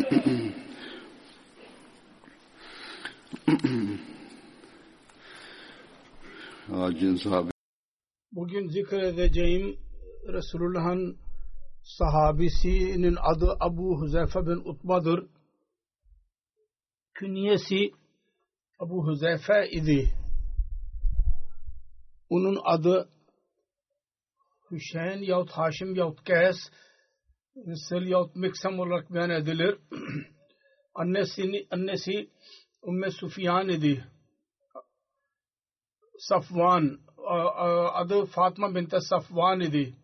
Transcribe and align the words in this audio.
Bugün 8.32 8.68
zikredeceğim 8.68 9.78
Resulullah'ın 10.28 11.18
sahabisinin 11.82 13.16
adı 13.20 13.56
Abu 13.60 14.00
Huzeyfe 14.00 14.46
bin 14.46 14.70
Utba'dır. 14.70 15.26
Künyesi 17.14 17.90
Abu 18.78 19.06
Huzeyfe 19.06 19.70
idi. 19.70 20.14
Onun 22.28 22.58
adı 22.64 23.08
Hüseyin 24.70 25.22
yahut 25.22 25.50
Haşim 25.50 25.94
yahut 25.94 26.24
Kays 26.24 26.56
Sıl 27.88 28.02
yahut 28.02 28.36
Miksam 28.36 28.78
olarak 28.78 29.10
beyan 29.14 29.30
edilir. 29.30 29.78
Annesi, 30.94 31.66
annesi 31.70 32.30
Ümme 32.86 33.10
Sufyan 33.10 33.68
idi. 33.68 34.04
Safvan 36.18 37.00
adı 37.94 38.24
Fatma 38.24 38.74
binte 38.74 39.00
Safvan 39.00 39.60
idi. 39.60 39.94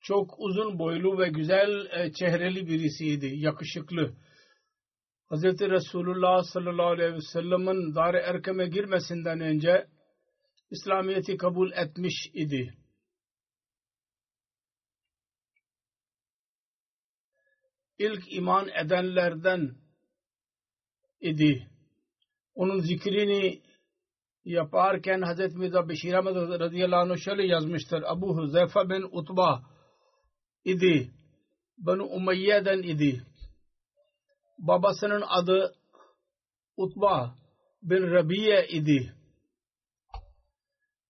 Çok 0.00 0.34
uzun 0.38 0.78
boylu 0.78 1.18
ve 1.18 1.28
güzel 1.28 1.88
çehreli 2.12 2.66
birisiydi. 2.66 3.26
Yakışıklı. 3.26 4.14
Hz. 5.30 5.44
Resulullah 5.44 6.42
sallallahu 6.42 6.86
aleyhi 6.86 7.14
ve 7.14 7.20
sellem'in 7.20 7.94
dar-ı 7.94 8.18
erkeme 8.18 8.68
girmesinden 8.68 9.40
önce 9.40 9.86
İslamiyet'i 10.70 11.36
kabul 11.36 11.72
etmiş 11.72 12.30
idi. 12.34 12.74
İlk 17.98 18.32
iman 18.32 18.68
edenlerden 18.68 19.74
idi. 21.20 21.70
Onun 22.54 22.80
zikrini 22.80 23.62
yaparken 24.44 25.22
Hz. 25.22 25.54
Mirza 25.54 25.88
Beşir 25.88 26.12
Ahmet 26.12 26.36
radıyallahu 26.36 27.12
anh 27.12 27.18
şöyle 27.18 27.46
yazmıştır. 27.46 28.02
Abu 28.02 28.36
Huzeyfe 28.36 28.88
bin 28.88 29.18
Utba 29.18 29.62
idi. 30.64 31.10
Banu 31.78 32.04
Umayye'den 32.04 32.82
idi. 32.82 33.22
Babasının 34.58 35.24
adı 35.28 35.74
Utba 36.76 37.34
bin 37.82 38.02
Rabiye 38.02 38.66
idi. 38.68 39.12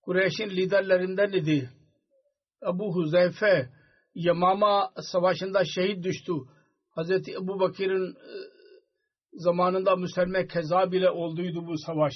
Kureyş'in 0.02 0.50
liderlerinden 0.50 1.32
idi. 1.32 1.70
Abu 2.62 2.94
Huzeyfe 2.94 3.76
Yamama 4.16 4.92
savaşında 5.12 5.64
şehit 5.64 6.04
düştü. 6.04 6.32
Hz. 6.96 7.10
Ebu 7.28 7.60
Bakir'in 7.60 8.16
zamanında 9.32 9.96
Müselme 9.96 10.46
keza 10.46 10.92
bile 10.92 11.10
olduydu 11.10 11.66
bu 11.66 11.78
savaş. 11.78 12.12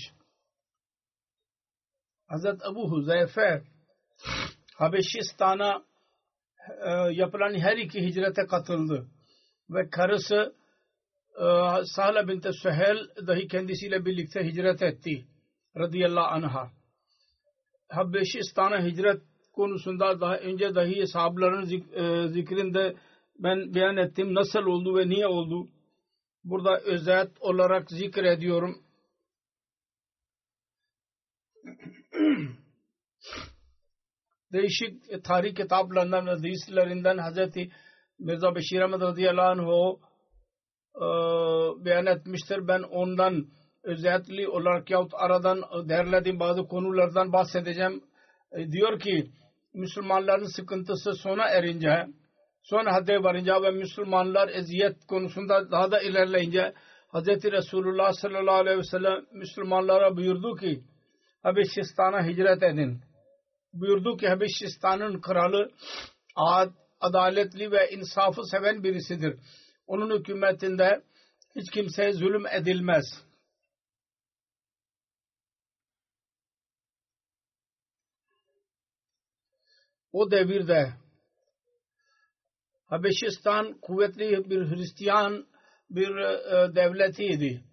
Hazret 2.27 2.61
Ebu 2.71 2.91
Huzeyfe 2.91 3.63
Habeşistan'a 4.77 5.85
e, 6.69 6.91
yapılan 7.13 7.55
her 7.55 7.77
iki 7.77 8.01
hicrete 8.01 8.47
katıldı 8.47 9.07
ve 9.71 9.91
karısı 9.91 10.55
e, 11.35 11.45
Sahla 11.85 12.29
binte 12.29 12.53
Süheyl 12.53 13.27
dahi 13.27 13.49
kendisiyle 13.49 14.05
birlikte 14.05 14.45
hicret 14.45 14.83
etti 14.83 15.27
radıyallahu 15.77 16.27
anha. 16.27 16.71
Habeşistan'a 17.89 18.85
hicret 18.85 19.23
konusunda 19.53 20.21
daha 20.21 20.37
önce 20.37 20.75
dahi 20.75 21.01
e, 21.01 22.29
zikrinde 22.29 22.97
ben 23.43 23.75
beyan 23.75 23.97
ettim 23.97 24.35
nasıl 24.35 24.61
oldu 24.61 24.99
ve 24.99 25.09
niye 25.09 25.27
oldu. 25.27 25.69
Burada 26.45 26.81
özet 26.81 27.31
olarak 27.41 27.91
zikrediyorum. 27.91 28.77
değişik 34.53 35.25
tarih 35.25 35.55
kitaplarından 35.55 36.27
hadislerinden 36.27 37.19
Hazreti 37.19 37.71
Mirza 38.19 38.55
Beşir 38.55 38.81
Ahmet 38.81 39.01
radıyallahu 39.01 39.47
anh 39.47 39.69
o 39.69 40.01
e, 40.97 41.05
beyan 41.85 42.07
etmiştir. 42.07 42.69
Ben 42.69 42.83
ondan 42.83 43.47
özellikle 43.83 44.49
olarak 44.49 44.91
yahut 44.91 45.13
aradan 45.15 45.63
derlediğim 45.89 46.41
bazı 46.41 46.63
konulardan 46.63 47.33
bahsedeceğim. 47.33 48.05
E, 48.53 48.73
diyor 48.73 49.01
ki 49.01 49.31
Müslümanların 49.75 50.57
sıkıntısı 50.57 51.15
sona 51.15 51.49
erince 51.49 52.07
son 52.71 52.87
hadde 52.87 53.23
varınca 53.23 53.63
ve 53.63 53.71
Müslümanlar 53.71 54.49
eziyet 54.49 55.07
konusunda 55.07 55.71
daha 55.71 55.91
da 55.91 56.01
ilerleyince 56.01 56.75
Hz. 57.13 57.27
Resulullah 57.27 58.13
sallallahu 58.13 58.55
aleyhi 58.55 58.79
ve 58.79 58.83
sellem 58.83 59.27
Müslümanlara 59.33 60.17
buyurdu 60.17 60.57
ki 60.57 60.85
Habeşistan'a 61.43 62.27
hicret 62.27 62.63
edin. 62.63 63.01
Buyurdu 63.73 64.17
ki 64.17 64.29
Habeşistan'ın 64.29 65.21
kralı 65.21 65.71
adaletli 67.01 67.73
ve 67.73 67.91
insafı 67.91 68.45
seven 68.45 68.85
birisidir. 68.85 69.39
Onun 69.87 70.19
hükümetinde 70.19 71.03
hiç 71.57 71.71
kimseye 71.71 72.13
zulüm 72.13 72.47
edilmez. 72.47 73.05
O 80.13 80.31
devirde 80.31 80.93
Habeşistan 82.91 83.73
kuvvetli 83.83 84.51
bir 84.51 84.71
Hristiyan 84.71 85.47
bir 85.91 86.17
e, 86.17 86.75
devletiydi 86.75 87.65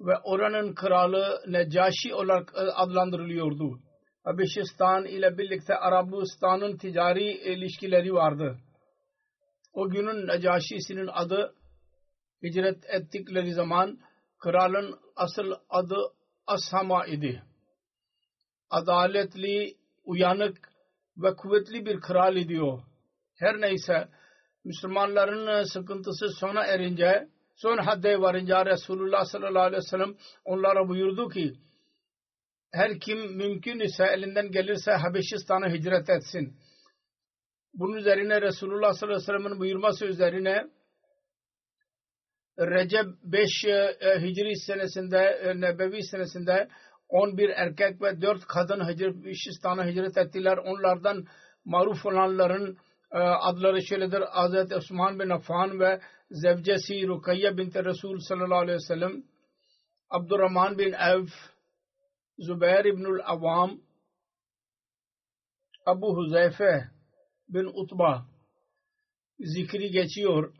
ve 0.00 0.18
oranın 0.18 0.74
kralı 0.74 1.42
Necaşi 1.46 2.14
olarak 2.14 2.52
adlandırılıyordu. 2.54 3.80
Habeşistan 4.24 5.04
ile 5.04 5.38
birlikte 5.38 5.74
Arabistan'ın 5.74 6.76
ticari 6.76 7.32
ilişkileri 7.32 8.14
vardı. 8.14 8.58
O 9.72 9.88
günün 9.88 10.26
Necaşi'sinin 10.26 11.08
adı 11.12 11.54
hicret 12.42 12.84
ettikleri 12.88 13.52
zaman 13.52 13.98
kralın 14.38 14.98
asıl 15.16 15.52
adı 15.68 15.96
Ashama 16.46 17.06
idi. 17.06 17.42
Adaletli, 18.70 19.76
uyanık 20.04 20.72
ve 21.16 21.34
kuvvetli 21.34 21.86
bir 21.86 22.00
kral 22.00 22.36
idi 22.36 22.62
o. 22.62 22.80
Her 23.36 23.60
neyse 23.60 24.08
Müslümanların 24.64 25.62
sıkıntısı 25.62 26.28
sona 26.28 26.64
erince 26.64 27.28
son 27.56 27.78
hadde 27.78 28.20
varınca 28.20 28.66
Resulullah 28.66 29.24
sallallahu 29.24 29.62
aleyhi 29.62 29.82
ve 29.82 29.86
sellem 29.90 30.14
onlara 30.44 30.88
buyurdu 30.88 31.28
ki 31.28 31.54
her 32.72 33.00
kim 33.00 33.36
mümkün 33.36 33.80
ise 33.80 34.04
elinden 34.04 34.50
gelirse 34.50 34.92
Habeşistan'a 34.92 35.68
hicret 35.68 36.10
etsin. 36.10 36.56
Bunun 37.74 37.96
üzerine 37.96 38.42
Resulullah 38.42 38.92
sallallahu 38.92 39.16
aleyhi 39.16 39.32
ve 39.32 39.38
sellem'in 39.38 39.60
buyurması 39.60 40.06
üzerine 40.06 40.66
Recep 42.58 43.06
5 43.22 43.64
e, 43.64 44.20
Hicri 44.20 44.56
senesinde 44.56 45.18
e, 45.18 45.60
Nebevi 45.60 46.02
senesinde 46.02 46.68
11 47.08 47.48
erkek 47.48 48.02
ve 48.02 48.20
4 48.22 48.46
kadın 48.46 48.80
Habeşistan'a 48.80 49.86
hicret 49.86 50.18
ettiler. 50.18 50.56
Onlardan 50.56 51.26
maruf 51.64 52.06
olanların 52.06 52.72
e, 52.72 52.76
adları 53.10 53.82
şöyledir. 53.82 54.20
Hazreti 54.20 54.76
Osman 54.76 55.20
bin 55.20 55.28
Affan 55.28 55.80
ve 55.80 56.00
zevcesi 56.30 57.06
Rukayye 57.06 57.58
bint 57.58 57.76
Resul 57.76 58.18
sallallahu 58.18 58.58
aleyhi 58.58 58.76
ve 58.76 58.94
sellem 58.94 59.22
Abdurrahman 60.10 60.78
bin 60.78 60.92
Evf 60.92 61.30
Zübeyir 62.38 62.84
İbnül 62.84 63.20
Avam 63.24 63.80
Abu 65.86 66.16
Huzeyfe 66.16 66.90
bin 67.48 67.64
Utba 67.64 68.26
zikri 69.38 69.90
geçiyor. 69.90 70.54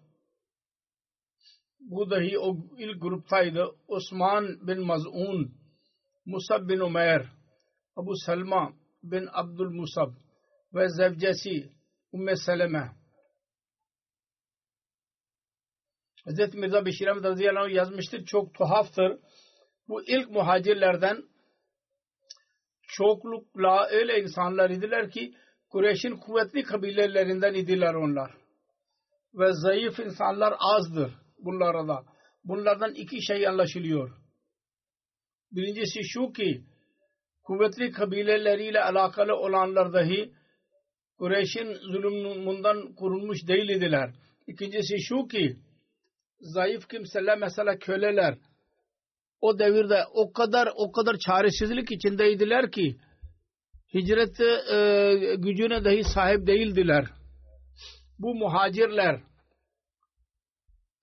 Bu 1.81 2.11
dahi 2.11 2.39
o 2.39 2.57
ilk 2.79 3.03
gruptaydı. 3.03 3.67
Osman 3.89 4.67
bin 4.67 4.87
Maz'un, 4.87 5.55
Musab 6.27 6.69
bin 6.69 6.81
Umer, 6.81 7.27
Abu 7.97 8.17
Salma 8.17 8.73
bin 9.03 9.29
Abdul 9.33 9.71
Musab 9.71 10.13
ve 10.75 10.89
zevcesi 10.89 11.76
Umme 12.17 12.37
Seleme. 12.37 12.91
Hz. 16.27 16.55
Mirza 16.55 16.87
Beşir 16.87 17.07
Ahmet 17.07 17.25
radıyallahu 17.25 17.69
yazmıştır. 17.69 18.25
Çok 18.25 18.55
tuhaftır. 18.55 19.19
Bu 19.89 20.03
ilk 20.03 20.31
muhacirlerden 20.31 21.23
çoklukla 22.83 23.87
öyle 23.91 24.23
insanlar 24.23 24.71
idiler 24.71 25.11
ki 25.11 25.35
Kureyş'in 25.71 26.17
kuvvetli 26.17 26.63
kabilelerinden 26.63 27.55
idiler 27.55 27.95
onlar. 27.95 28.35
Ve 29.35 29.53
zayıf 29.53 29.99
insanlar 29.99 30.55
azdır 30.59 31.13
bunlarda. 31.39 32.05
Bunlardan 32.45 32.95
iki 32.95 33.23
şey 33.23 33.49
anlaşılıyor. 33.49 34.11
Birincisi 35.53 36.01
şu 36.05 36.33
ki 36.33 36.65
kuvvetli 37.43 37.91
kabileleriyle 37.91 38.83
alakalı 38.83 39.37
olanlar 39.37 39.93
dahi 39.93 40.33
Kureyş'in 41.19 41.75
zulümünden 41.75 42.95
kurulmuş 42.95 43.49
değil 43.49 43.69
idiler. 43.69 44.11
İkincisi 44.47 45.01
şu 45.01 45.29
ki 45.29 45.57
zayıf 46.41 46.89
kimseler 46.89 47.39
mesela 47.39 47.79
köleler 47.79 48.39
o 49.41 49.59
devirde 49.59 50.05
o 50.15 50.33
kadar 50.33 50.69
o 50.75 50.93
kadar 50.93 51.17
çaresizlik 51.19 51.93
içindeydiler 51.93 52.71
ki 52.71 52.97
hicret 53.95 54.41
e, 54.41 55.35
gücüne 55.39 55.85
dahi 55.85 56.05
sahip 56.05 56.47
değildiler. 56.47 57.05
Bu 58.19 58.35
muhacirler 58.35 59.21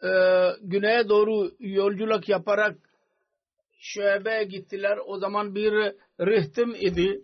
e, 0.04 0.12
güneye 0.62 1.10
doğru 1.10 1.52
yolculuk 1.60 2.30
yaparak 2.30 2.78
Şuebe'ye 3.80 4.44
gittiler. 4.44 4.98
O 5.06 5.18
zaman 5.18 5.56
bir 5.56 5.72
rihtim 6.20 6.76
idi. 6.76 7.22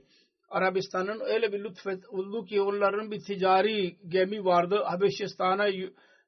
Arabistan'ın 0.50 1.19
öyle 1.19 1.51
bir 1.51 1.63
lütfet 1.63 2.10
oldu 2.10 2.46
ki 2.46 2.62
onların 2.62 3.12
bir 3.12 3.19
ticari 3.19 3.98
gemi 4.07 4.46
vardı. 4.46 4.84
Habeşistan'a 4.86 5.68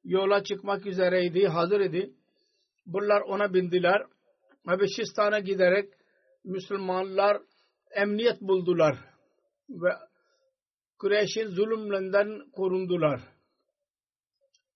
yola 0.04 0.44
çıkmak 0.44 0.86
üzereydi, 0.86 1.48
hazır 1.48 1.80
idi. 1.80 2.14
Bunlar 2.86 3.22
ona 3.22 3.54
bindiler. 3.54 4.02
Habeşistan'a 4.66 5.40
giderek 5.40 5.94
Müslümanlar 6.44 7.42
emniyet 7.92 8.42
buldular 8.42 8.98
ve 9.70 9.90
Kureyş'in 11.00 11.48
zulümlerinden 11.48 12.52
korundular. 12.52 13.22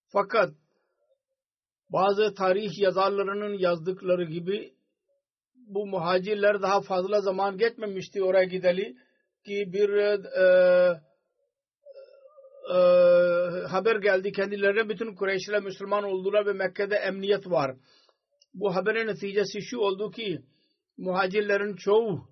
Fakat 0.07 0.49
bazı 1.89 2.33
tarih 2.33 2.79
yazarlarının 2.79 3.53
yazdıkları 3.53 4.23
gibi 4.23 4.73
bu 5.55 5.87
muhacirler 5.87 6.61
daha 6.61 6.81
fazla 6.81 7.21
zaman 7.21 7.57
geçmemişti 7.57 8.23
oraya 8.23 8.43
gideli 8.43 8.95
ki 9.45 9.73
bir 9.73 9.89
e, 9.89 11.01
e, 12.69 12.77
haber 13.67 13.95
geldi 13.95 14.31
kendilerine 14.31 14.89
bütün 14.89 15.15
Kureyşliler 15.15 15.63
Müslüman 15.63 16.03
oldular 16.03 16.45
ve 16.45 16.53
Mekke'de 16.53 16.95
emniyet 16.95 17.47
var. 17.47 17.75
Bu 18.53 18.75
haberin 18.75 19.07
neticesi 19.07 19.61
şu 19.61 19.77
oldu 19.77 20.11
ki 20.11 20.41
muhacirlerin 20.97 21.75
çoğu 21.75 22.29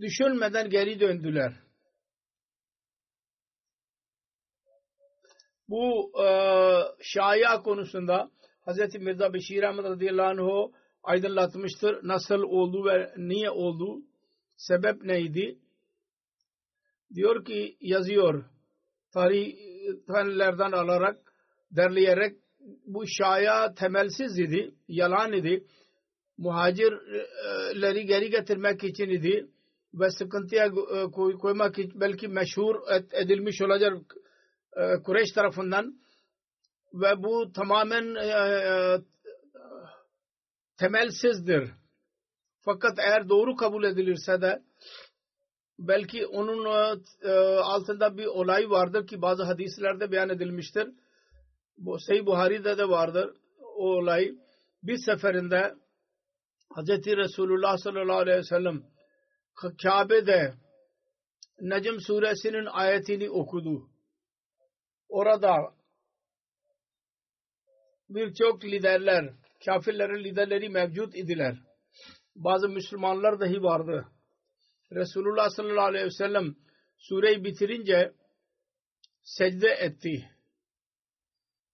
düşünmeden 0.00 0.70
geri 0.70 1.00
döndüler. 1.00 1.52
Bu 5.68 6.12
e, 6.22 6.28
şaya 7.02 7.62
konusunda 7.62 8.30
Hz. 8.66 8.94
Mirza 8.94 9.32
Beşir 9.32 9.62
Ahmet 9.62 9.84
radıyallahu 9.84 10.72
anh 10.72 10.78
aydınlatmıştır. 11.02 11.98
Nasıl 12.02 12.42
oldu 12.42 12.86
ve 12.86 13.12
niye 13.16 13.50
oldu? 13.50 14.02
Sebep 14.58 15.02
neydi? 15.02 15.58
Diyor 17.14 17.44
ki 17.44 17.76
yazıyor 17.80 18.44
tarihlerden 19.12 20.72
alarak 20.72 21.32
derleyerek 21.70 22.36
bu 22.86 23.04
şaya 23.06 23.74
temelsiz 23.74 24.38
idi, 24.38 24.74
yalan 24.88 25.32
idi. 25.32 25.64
Muhacirleri 26.38 28.06
geri 28.06 28.30
getirmek 28.30 28.84
için 28.84 29.08
idi 29.08 29.46
ve 29.94 30.10
sıkıntıya 30.10 30.66
e, 30.66 31.10
koymak 31.40 31.76
belki 31.94 32.28
meşhur 32.28 32.76
edilmiş 33.12 33.62
olacak 33.62 33.92
e, 34.76 35.02
Kureyş 35.02 35.32
tarafından 35.32 36.00
ve 36.94 37.22
bu 37.22 37.52
tamamen 37.52 38.14
e, 38.14 38.30
temelsizdir. 40.76 41.77
Fakat 42.60 42.98
eğer 42.98 43.28
doğru 43.28 43.56
kabul 43.56 43.84
edilirse 43.84 44.40
de 44.40 44.62
belki 45.78 46.26
onun 46.26 46.64
altında 47.62 48.16
bir 48.18 48.26
olay 48.26 48.70
vardır 48.70 49.06
ki 49.06 49.22
bazı 49.22 49.42
hadislerde 49.42 50.12
beyan 50.12 50.28
edilmiştir. 50.28 50.88
Bu 51.78 51.98
Sahih 51.98 52.26
Buhari'de 52.26 52.78
de 52.78 52.88
vardır 52.88 53.36
o 53.60 53.84
olay. 53.84 54.34
Bir 54.82 54.96
seferinde 54.96 55.74
Hz. 56.76 56.88
Resulullah 56.88 57.76
sallallahu 57.76 58.18
aleyhi 58.18 58.38
ve 58.38 58.42
sellem 58.42 58.82
Kabe'de 59.82 60.54
Necm 61.60 61.98
suresinin 62.00 62.66
ayetini 62.66 63.30
okudu. 63.30 63.88
Orada 65.08 65.54
birçok 68.08 68.64
liderler, 68.64 69.34
kafirlerin 69.64 70.24
liderleri 70.24 70.68
mevcut 70.68 71.16
idiler. 71.16 71.56
Bazı 72.44 72.68
Müslümanlar 72.68 73.40
dahi 73.40 73.62
vardı. 73.62 74.08
Resulullah 74.92 75.50
sallallahu 75.50 75.84
aleyhi 75.84 76.06
ve 76.06 76.10
sellem 76.10 76.54
sureyi 76.98 77.44
bitirince 77.44 78.12
secde 79.22 79.68
etti. 79.68 80.30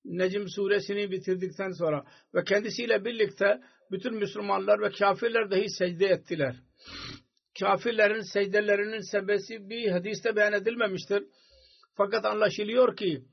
Necm 0.04 0.46
suresini 0.48 1.10
bitirdikten 1.10 1.70
sonra 1.70 2.04
ve 2.34 2.44
kendisiyle 2.44 3.04
birlikte 3.04 3.60
bütün 3.90 4.14
Müslümanlar 4.14 4.80
ve 4.80 4.90
kafirler 4.90 5.50
dahi 5.50 5.68
secde 5.70 6.06
ettiler 6.06 6.56
kafirlerin 7.60 8.32
secdelerinin 8.32 9.10
sebesi 9.10 9.70
bir 9.70 9.90
hadiste 9.90 10.36
beyan 10.36 10.52
edilmemiştir. 10.52 11.24
Fakat 11.94 12.24
anlaşılıyor 12.24 12.96
ki 12.96 13.24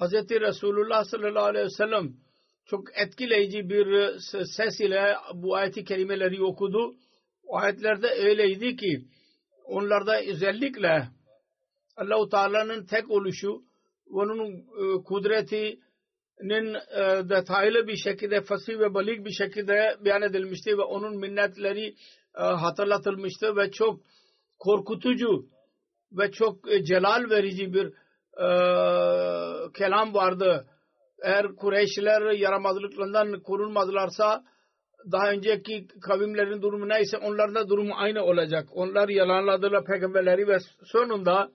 Hz. 0.00 0.12
Resulullah 0.30 1.04
sallallahu 1.04 1.44
aleyhi 1.44 1.64
ve 1.64 1.70
sellem 1.70 2.12
çok 2.66 2.84
etkileyici 2.98 3.68
bir 3.70 4.18
ses 4.56 4.80
ile 4.80 5.14
bu 5.34 5.54
ayeti 5.56 5.84
kerimeleri 5.84 6.42
okudu. 6.42 6.94
O 7.42 7.56
ayetlerde 7.56 8.08
öyleydi 8.08 8.76
ki 8.76 9.04
onlarda 9.64 10.22
özellikle 10.22 11.08
Allah-u 11.96 12.28
Teala'nın 12.28 12.86
tek 12.86 13.10
oluşu, 13.10 13.62
onun 14.10 14.52
e, 14.52 15.02
kudreti, 15.02 15.78
nin 16.42 16.74
e, 16.74 17.28
detaylı 17.28 17.86
bir 17.86 17.96
şekilde 17.96 18.40
fasih 18.40 18.78
ve 18.78 18.94
balik 18.94 19.26
bir 19.26 19.32
şekilde 19.32 19.96
beyan 20.04 20.22
edilmişti 20.22 20.78
ve 20.78 20.82
onun 20.82 21.18
minnetleri 21.18 21.94
e, 22.34 22.42
hatırlatılmıştı 22.42 23.56
ve 23.56 23.70
çok 23.70 24.00
korkutucu 24.58 25.46
ve 26.12 26.30
çok 26.32 26.72
e, 26.72 26.84
celal 26.84 27.30
verici 27.30 27.74
bir 27.74 27.92
e, 28.40 28.48
kelam 29.78 30.14
vardı. 30.14 30.66
Eğer 31.22 31.46
Kureyşliler 31.56 32.30
yaramazlıklarından 32.30 33.40
korunmadılarsa 33.42 34.44
daha 35.12 35.30
önceki 35.30 35.86
kavimlerin 36.02 36.62
durumu 36.62 36.88
neyse 36.88 37.18
onların 37.18 37.54
da 37.54 37.68
durumu 37.68 37.92
aynı 37.96 38.22
olacak. 38.22 38.68
Onlar 38.72 39.08
yalanladılar 39.08 39.84
peygamberleri 39.84 40.48
ve 40.48 40.58
sonunda 40.84 41.50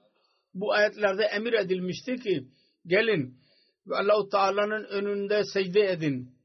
bu 0.53 0.73
ayetlerde 0.73 1.23
emir 1.23 1.53
edilmişti 1.53 2.15
ki 2.15 2.47
gelin 2.87 3.37
ve 3.87 3.95
Allah-u 3.95 4.29
Teala'nın 4.29 4.83
önünde 4.83 5.43
secde 5.43 5.91
edin. 5.91 6.35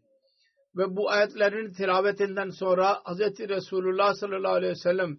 Ve 0.76 0.97
bu 0.97 1.11
ayetlerin 1.11 1.73
tilavetinden 1.73 2.50
sonra 2.50 2.94
Hz. 2.94 3.20
Resulullah 3.49 4.14
sallallahu 4.14 4.52
aleyhi 4.52 4.73
ve 4.73 4.82
sellem 4.82 5.18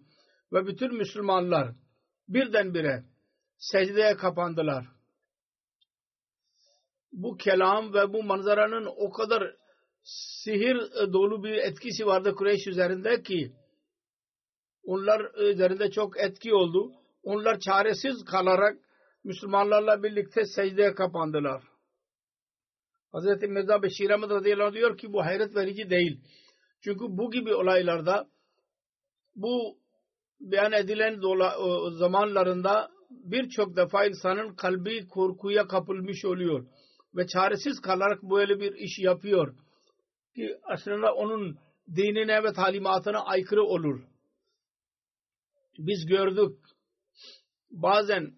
ve 0.53 0.67
bütün 0.67 0.95
Müslümanlar 0.97 1.71
birdenbire 2.27 3.03
secdeye 3.57 4.15
kapandılar. 4.15 4.85
Bu 7.11 7.37
kelam 7.37 7.93
ve 7.93 8.13
bu 8.13 8.23
manzaranın 8.23 8.85
o 8.97 9.11
kadar 9.11 9.55
sihir 10.03 10.77
dolu 11.13 11.43
bir 11.43 11.53
etkisi 11.53 12.05
vardı 12.05 12.35
Kureyş 12.35 12.67
üzerinde 12.67 13.23
ki 13.23 13.51
onlar 14.83 15.33
üzerinde 15.51 15.91
çok 15.91 16.19
etki 16.19 16.53
oldu. 16.53 16.91
Onlar 17.23 17.59
çaresiz 17.59 18.25
kalarak 18.25 18.77
Müslümanlarla 19.23 20.03
birlikte 20.03 20.45
secdeye 20.45 20.93
kapandılar. 20.93 21.63
Hz. 23.13 23.41
Mirza 23.49 23.83
Beşir 23.83 24.09
Ahmet 24.09 24.29
radıyallahu 24.29 24.67
anh 24.67 24.73
diyor 24.73 24.97
ki 24.97 25.13
bu 25.13 25.25
hayret 25.25 25.55
verici 25.55 25.89
değil. 25.89 26.19
Çünkü 26.81 26.99
bu 26.99 27.31
gibi 27.31 27.55
olaylarda 27.55 28.27
bu 29.35 29.77
beyan 30.39 30.71
edilen 30.71 31.21
zamanlarında 31.91 32.91
birçok 33.09 33.77
defa 33.77 34.05
insanın 34.05 34.55
kalbi 34.55 35.07
korkuya 35.07 35.67
kapılmış 35.67 36.25
oluyor 36.25 36.65
ve 37.15 37.27
çaresiz 37.27 37.81
kalarak 37.81 38.23
böyle 38.23 38.59
bir 38.59 38.73
iş 38.73 38.99
yapıyor 38.99 39.55
ki 40.35 40.57
aslında 40.63 41.13
onun 41.13 41.57
dinine 41.95 42.43
ve 42.43 42.53
talimatına 42.53 43.19
aykırı 43.19 43.63
olur. 43.63 44.01
Biz 45.77 46.05
gördük 46.05 46.57
bazen 47.71 48.33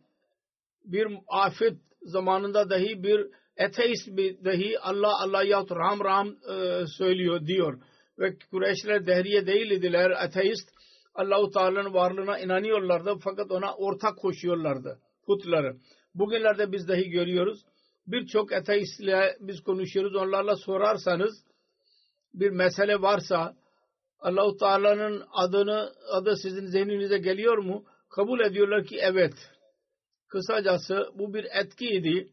bir 0.85 1.07
afet 1.27 1.77
zamanında 2.01 2.69
dahi 2.69 3.03
bir 3.03 3.27
ateist 3.59 4.07
bir 4.07 4.45
dahi 4.45 4.79
Allah 4.79 5.21
Allah 5.23 5.43
yahut 5.43 5.71
Ram 5.71 5.99
Ram 6.03 6.27
e, 6.27 6.85
söylüyor 6.97 7.45
diyor. 7.45 7.81
Ve 8.19 8.37
Kureyşler 8.51 9.07
dehriye 9.07 9.47
değil 9.47 9.71
idiler. 9.71 10.11
Ateist 10.11 10.69
Allah-u 11.15 11.51
Teala'nın 11.51 11.93
varlığına 11.93 12.39
inanıyorlardı 12.39 13.15
fakat 13.23 13.51
ona 13.51 13.75
ortak 13.75 14.17
koşuyorlardı 14.17 14.99
putları. 15.25 15.77
Bugünlerde 16.15 16.71
biz 16.71 16.87
dahi 16.87 17.09
görüyoruz. 17.09 17.65
Birçok 18.07 18.53
ateistle 18.53 19.37
biz 19.39 19.61
konuşuyoruz. 19.61 20.15
Onlarla 20.15 20.55
sorarsanız 20.55 21.45
bir 22.33 22.49
mesele 22.49 23.01
varsa 23.01 23.55
Allah-u 24.19 24.57
Teala'nın 24.57 25.23
adını 25.31 25.93
adı 26.11 26.35
sizin 26.35 26.65
zihninize 26.65 27.17
geliyor 27.17 27.57
mu? 27.57 27.85
Kabul 28.09 28.39
ediyorlar 28.39 28.85
ki 28.85 28.97
evet. 29.01 29.33
Kısacası 30.27 31.09
bu 31.15 31.33
bir 31.33 31.43
etkiydi. 31.43 32.29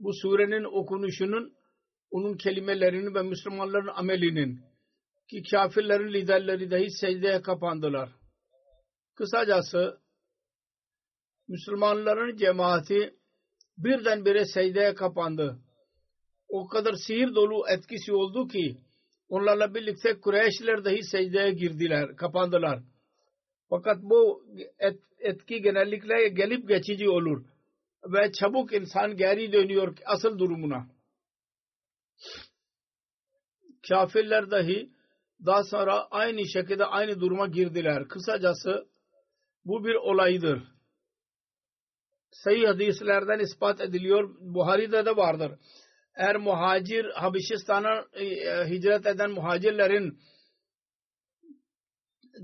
Bu 0.00 0.12
surenin 0.22 0.64
okunuşunun 0.64 1.54
onun 2.10 2.36
kelimelerinin 2.36 3.14
ve 3.14 3.22
Müslümanların 3.22 3.90
amelinin 3.94 4.60
ki 5.30 5.42
kafirlerin 5.50 6.12
liderleri 6.12 6.70
dahi 6.70 6.90
secdeye 6.90 7.42
kapandılar. 7.42 8.08
Kısacası 9.14 10.00
Müslümanların 11.48 12.36
cemaati 12.36 13.14
birdenbire 13.84 14.44
secdeye 14.44 14.94
kapandı. 14.94 15.58
O 16.48 16.68
kadar 16.68 16.94
sihir 17.06 17.34
dolu 17.34 17.68
etkisi 17.68 18.12
oldu 18.12 18.48
ki 18.48 18.76
onlarla 19.28 19.74
birlikte 19.74 20.20
Kureyşliler 20.20 20.84
dahi 20.84 21.02
secdeye 21.02 21.52
girdiler, 21.52 22.16
kapandılar. 22.16 22.82
Fakat 23.70 24.02
bu 24.02 24.44
et, 24.78 25.00
etki 25.18 25.62
genellikle 25.62 26.28
gelip 26.28 26.68
geçici 26.68 27.08
olur 27.08 27.44
ve 28.04 28.32
çabuk 28.32 28.72
insan 28.72 29.16
geri 29.16 29.52
dönüyor 29.52 29.96
asıl 30.04 30.38
durumuna. 30.38 30.86
Kafirler 33.88 34.50
dahi 34.50 34.90
daha 35.46 35.64
sonra 35.64 36.06
aynı 36.10 36.46
şekilde 36.46 36.84
aynı 36.84 37.20
duruma 37.20 37.46
girdiler. 37.46 38.08
Kısacası 38.08 38.88
bu 39.64 39.84
bir 39.84 39.94
olaydır. 39.94 40.71
Sayı 42.32 42.66
hadislerden 42.66 43.38
ispat 43.38 43.80
ediliyor. 43.80 44.34
Buhari'de 44.40 45.06
de 45.06 45.16
vardır. 45.16 45.52
Eğer 46.14 46.36
muhacir 46.36 47.04
Habeşistan'a 47.04 48.04
e, 48.12 48.24
hicret 48.68 49.06
eden 49.06 49.30
muhacirlerin 49.30 50.18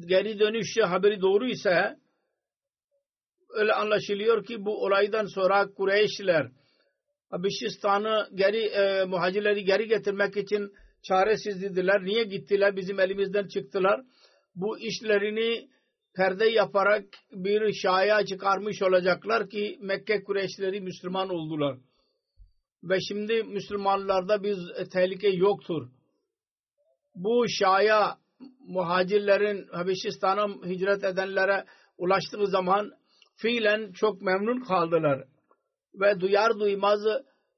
geri 0.06 0.38
dönüş 0.38 0.76
haberi 0.82 1.20
doğru 1.20 1.48
ise 1.48 1.96
öyle 3.48 3.72
anlaşılıyor 3.72 4.44
ki 4.44 4.64
bu 4.64 4.84
olaydan 4.84 5.26
sonra 5.26 5.70
Kureyşliler 5.74 6.50
Habeşistan'ı 7.30 8.28
geri 8.34 8.64
e, 8.66 9.04
muhacirleri 9.04 9.64
geri 9.64 9.88
getirmek 9.88 10.36
için 10.36 10.72
çaresizdiler. 11.02 12.04
Niye 12.04 12.24
gittiler? 12.24 12.76
Bizim 12.76 13.00
elimizden 13.00 13.48
çıktılar. 13.48 14.00
Bu 14.54 14.78
işlerini 14.78 15.68
perde 16.16 16.46
yaparak 16.46 17.04
bir 17.32 17.72
şaya 17.72 18.26
çıkarmış 18.26 18.82
olacaklar 18.82 19.50
ki 19.50 19.78
Mekke 19.80 20.22
Kureyşleri 20.24 20.80
Müslüman 20.80 21.28
oldular. 21.28 21.78
Ve 22.82 22.98
şimdi 23.08 23.42
Müslümanlarda 23.42 24.42
bir 24.42 24.58
tehlike 24.92 25.28
yoktur. 25.28 25.88
Bu 27.14 27.44
şaya 27.48 28.18
muhacirlerin 28.60 29.66
Habeşistan'a 29.72 30.48
hicret 30.48 31.04
edenlere 31.04 31.64
ulaştığı 31.98 32.46
zaman 32.46 32.92
fiilen 33.36 33.92
çok 33.92 34.22
memnun 34.22 34.60
kaldılar. 34.60 35.24
Ve 35.94 36.20
duyar 36.20 36.58
duymaz 36.58 37.00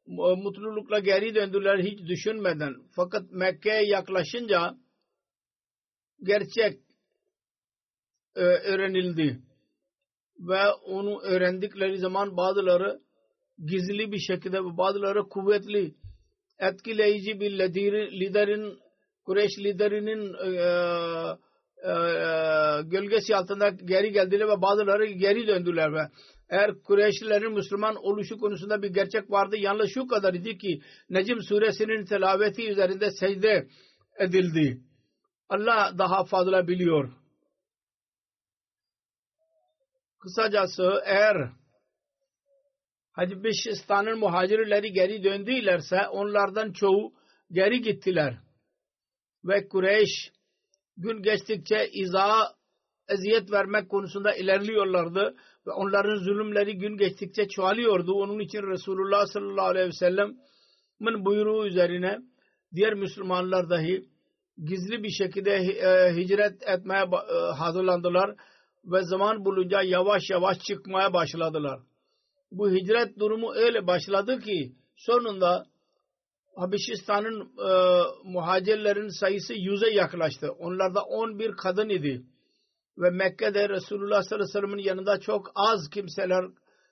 mutlulukla 0.07 0.99
geri 0.99 1.35
döndüler 1.35 1.79
hiç 1.79 1.99
düşünmeden. 2.09 2.75
Fakat 2.97 3.31
Mekke'ye 3.31 3.87
yaklaşınca 3.87 4.75
gerçek 6.23 6.75
e, 6.75 6.90
öğrenildi. 8.35 9.41
Ve 10.39 10.69
onu 10.71 11.21
öğrendikleri 11.23 11.99
zaman 11.99 12.37
bazıları 12.37 13.01
gizli 13.67 14.13
bir 14.13 14.19
şekilde 14.19 14.59
bazıları 14.65 15.29
kuvvetli 15.29 15.95
etkileyici 16.59 17.41
bir 17.41 17.51
liderin 18.21 18.79
Kureyş 19.25 19.59
liderinin 19.59 20.35
e, 20.35 20.49
e, 21.83 21.91
e, 21.91 21.95
gölgesi 22.83 23.37
altında 23.37 23.69
geri 23.69 24.13
geldiler 24.13 24.49
ve 24.49 24.63
bazıları 24.63 25.07
geri 25.07 25.47
döndüler 25.47 25.93
ve 25.93 26.09
eğer 26.49 26.71
Kureyşlilerin 26.85 27.53
Müslüman 27.53 27.97
oluşu 27.97 28.39
konusunda 28.39 28.83
bir 28.83 28.89
gerçek 28.89 29.31
vardı 29.31 29.57
yalnız 29.57 29.91
şu 29.95 30.07
kadar 30.07 30.35
idi 30.35 30.59
ki 30.59 30.81
Necim 31.11 31.43
suresinin 31.43 32.05
telaveti 32.05 32.71
üzerinde 32.71 33.11
secde 33.11 33.67
edildi. 34.19 34.81
Allah 35.49 35.93
daha 35.99 36.25
fazla 36.25 36.69
biliyor. 36.69 37.20
Kısacası 40.21 41.03
eğer 41.05 41.51
Habeşistan'ın 43.13 44.19
muhacirleri 44.19 44.93
geri 44.93 45.25
döndülerse 45.25 46.09
onlardan 46.09 46.73
çoğu 46.73 47.13
geri 47.53 47.81
gittiler. 47.83 48.39
Ve 49.45 49.69
Kureyş 49.69 50.33
gün 50.97 51.23
geçtikçe 51.23 51.89
iza 51.93 52.55
eziyet 53.09 53.53
vermek 53.53 53.89
konusunda 53.89 54.35
ilerliyorlardı 54.35 55.37
ve 55.67 55.71
onların 55.71 56.17
zulümleri 56.17 56.79
gün 56.79 56.97
geçtikçe 56.97 57.49
çoğalıyordu. 57.49 58.13
Onun 58.13 58.39
için 58.39 58.63
Resulullah 58.63 59.27
sallallahu 59.27 59.67
aleyhi 59.67 59.89
ve 59.89 59.93
sellem'in 59.93 61.25
buyruğu 61.25 61.67
üzerine 61.67 62.19
diğer 62.75 62.95
Müslümanlar 62.95 63.71
dahi 63.71 64.05
gizli 64.65 65.03
bir 65.03 65.11
şekilde 65.11 65.51
e, 65.51 66.17
hicret 66.17 66.63
etmeye 66.69 67.03
e, 67.03 67.53
hazırlandılar 67.53 68.37
ve 68.85 69.03
zaman 69.03 69.45
bulunca 69.45 69.83
yavaş 69.83 70.31
yavaş 70.31 70.59
çıkmaya 70.59 71.13
başladılar. 71.13 71.81
Bu 72.53 72.71
hicret 72.71 73.19
durumu 73.19 73.55
öyle 73.55 73.87
başladı 73.87 74.41
ki 74.41 74.73
sonunda 74.97 75.67
Habeşistan'ın 76.57 77.41
e, 77.41 78.03
muhacirlerin 78.25 79.21
sayısı 79.21 79.55
yüze 79.55 79.91
yaklaştı. 79.91 80.53
Onlarda 80.59 81.03
11 81.03 81.53
kadın 81.53 81.89
idi 81.89 82.23
ve 82.99 83.11
Mekke'de 83.11 83.69
Resulullah 83.69 84.23
sallallahu 84.23 84.45
aleyhi 84.45 84.49
ve 84.49 84.61
sellem'in 84.61 84.83
yanında 84.83 85.21
çok 85.21 85.53
az 85.55 85.91
kimseler 85.91 86.45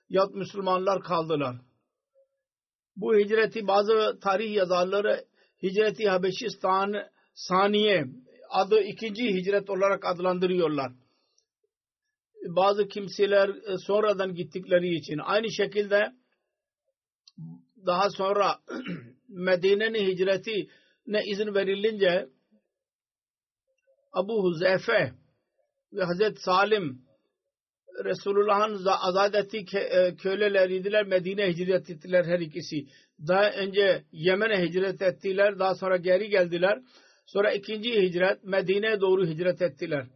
yahut 0.09 0.35
Müslümanlar 0.35 1.03
kaldılar. 1.03 1.55
Bu 2.95 3.15
hicreti 3.15 3.67
bazı 3.67 4.19
tarih 4.19 4.53
yazarları 4.53 5.25
hicreti 5.63 6.09
Habeşistan 6.09 6.93
saniye 7.33 8.05
adı 8.49 8.81
ikinci 8.81 9.33
hicret 9.33 9.69
olarak 9.69 10.05
adlandırıyorlar. 10.05 10.91
Bazı 12.47 12.87
kimseler 12.87 13.49
e, 13.49 13.77
sonradan 13.77 14.33
gittikleri 14.33 14.95
için 14.95 15.17
aynı 15.17 15.51
şekilde 15.51 16.11
daha 17.85 18.09
sonra 18.09 18.59
Medine'nin 19.27 20.07
hicreti 20.07 20.67
ne 21.07 21.23
izin 21.25 21.55
verilince 21.55 22.29
Abu 24.13 24.43
Huzeyfe 24.43 25.13
ve 25.93 26.03
Hazreti 26.03 26.41
Salim 26.41 27.01
Resulullah'ın 28.05 28.85
azad 28.85 29.33
ettiği 29.33 29.65
e, 29.75 30.15
köleleriydiler. 30.15 31.05
Medine 31.05 31.47
hicret 31.47 31.89
ettiler 31.89 32.25
her 32.25 32.39
ikisi. 32.39 32.85
Daha 33.27 33.51
önce 33.51 34.03
Yemen'e 34.11 34.61
hicret 34.67 35.01
ettiler. 35.01 35.59
Daha 35.59 35.75
sonra 35.75 35.97
geri 35.97 36.29
geldiler. 36.29 36.81
Sonra 37.25 37.53
ikinci 37.53 38.01
hicret 38.01 38.43
Medine'ye 38.43 39.01
doğru 39.01 39.27
hicret 39.27 39.61
ettiler. 39.61 40.07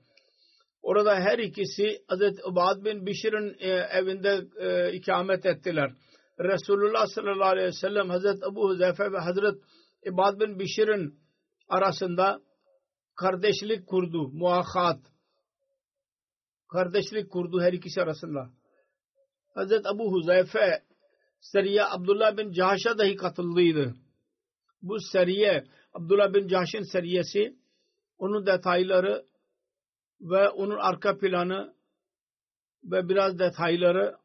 Orada 0.83 1.15
her 1.15 1.39
ikisi 1.39 2.03
Hazreti 2.07 2.43
Ubad 2.43 2.85
bin 2.85 3.05
Bişir'in 3.05 3.55
e, 3.59 3.69
evinde 3.69 4.47
e, 4.59 4.93
ikamet 4.93 5.45
ettiler. 5.45 5.93
Resulullah 6.39 7.07
sallallahu 7.07 7.49
aleyhi 7.49 7.67
ve 7.67 7.71
sellem 7.71 8.09
Hazreti 8.09 8.45
Ebu 8.51 8.69
Huzeyfe 8.69 9.11
ve 9.11 9.17
Hazreti 9.17 9.59
İbad 10.05 10.39
bin 10.39 10.59
Bişir'in 10.59 11.19
arasında 11.69 12.41
kardeşlik 13.15 13.87
kurdu. 13.87 14.29
Muahat. 14.33 14.99
Kardeşlik 16.71 17.31
kurdu 17.31 17.61
her 17.61 17.73
ikisi 17.73 18.01
arasında. 18.01 18.49
Hazreti 19.53 19.89
Ebu 19.95 20.11
Huzeyfe 20.11 20.83
Seriye 21.39 21.85
Abdullah 21.85 22.37
bin 22.37 22.51
Cahş'a 22.51 22.97
dahi 22.97 23.15
katıldıydı. 23.15 23.95
Bu 24.81 24.99
seriye 24.99 25.63
Abdullah 25.93 26.33
bin 26.33 26.47
Cahş'ın 26.47 26.91
seriyesi 26.91 27.55
onun 28.17 28.45
detayları 28.45 29.25
ve 30.23 30.49
onun 30.49 30.77
arka 30.77 31.17
planı 31.17 31.75
ve 32.83 33.09
biraz 33.09 33.39
detayları 33.39 34.15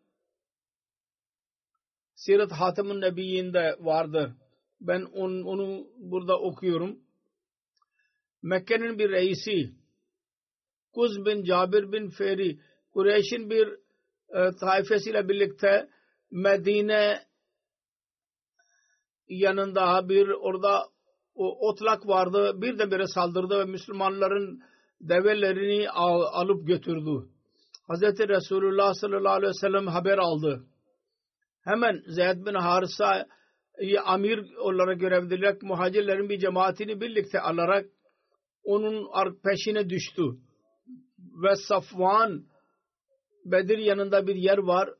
Sirat 2.14 2.52
Hatem'in 2.52 3.00
Nebiyyinde 3.00 3.76
vardır. 3.80 4.32
Ben 4.80 5.02
on, 5.02 5.42
onu 5.42 5.86
burada 5.96 6.40
okuyorum. 6.40 6.98
Mekke'nin 8.42 8.98
bir 8.98 9.10
reisi 9.10 9.72
Kuz 10.92 11.24
bin 11.24 11.44
Cabir 11.44 11.92
bin 11.92 12.10
Feri 12.10 12.58
Kureyş'in 12.92 13.50
bir 13.50 13.68
e, 14.28 14.56
taifesiyle 14.60 15.28
birlikte 15.28 15.88
Medine 16.30 17.26
yanında 19.28 20.08
bir 20.08 20.28
orada 20.28 20.86
o 21.34 21.68
otlak 21.68 22.06
vardı. 22.06 22.62
Bir 22.62 22.78
de 22.78 22.90
bire 22.90 23.06
saldırdı 23.06 23.58
ve 23.58 23.64
Müslümanların 23.64 24.62
develerini 25.00 25.90
al, 25.90 26.20
alıp 26.20 26.66
götürdü. 26.66 27.28
Hz. 27.88 28.02
Resulullah 28.02 28.94
sallallahu 28.94 29.32
aleyhi 29.32 29.50
ve 29.50 29.60
sellem 29.60 29.86
haber 29.86 30.18
aldı. 30.18 30.64
Hemen 31.64 32.02
Zeyd 32.06 32.46
bin 32.46 32.54
Harisa'yı 32.54 34.02
amir 34.04 34.54
olarak 34.54 35.00
görevlendirerek 35.00 35.62
muhacirlerin 35.62 36.28
bir 36.28 36.38
cemaatini 36.38 37.00
birlikte 37.00 37.40
alarak 37.40 37.86
onun 38.64 39.08
peşine 39.44 39.90
düştü. 39.90 40.22
Ve 41.18 41.56
Safvan 41.68 42.44
Bedir 43.44 43.78
yanında 43.78 44.26
bir 44.26 44.34
yer 44.34 44.58
var. 44.58 44.90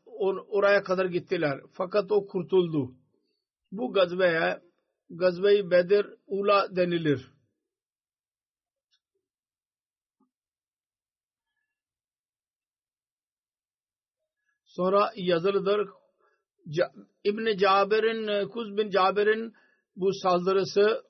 Oraya 0.48 0.82
kadar 0.82 1.06
gittiler. 1.06 1.60
Fakat 1.72 2.12
o 2.12 2.26
kurtuldu. 2.26 2.94
Bu 3.72 3.92
gazveye 3.92 4.60
Gazve-i 5.10 5.70
Bedir 5.70 6.06
Ula 6.26 6.76
denilir. 6.76 7.30
Sonra 14.68 15.12
yazılıdır. 15.16 15.88
İbn 17.24 17.56
Cabir'in 17.56 18.48
Kuz 18.48 18.76
bin 18.76 18.90
Cabir'in 18.90 19.52
bu 19.96 20.12
saldırısı 20.22 21.02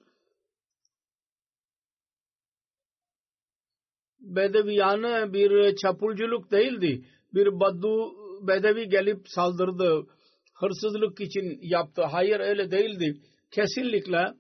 Bedeviyanı 4.21 5.33
bir 5.33 5.77
çapulculuk 5.77 6.51
değildi. 6.51 7.05
Bir 7.35 7.61
baddu 7.61 8.13
Bedevi 8.47 8.89
gelip 8.89 9.29
saldırdı. 9.29 10.07
Hırsızlık 10.55 11.21
için 11.21 11.59
yaptı. 11.63 12.03
Hayır 12.03 12.41
öyle 12.41 12.71
değildi. 12.71 13.21
Kesinlikle 13.51 14.35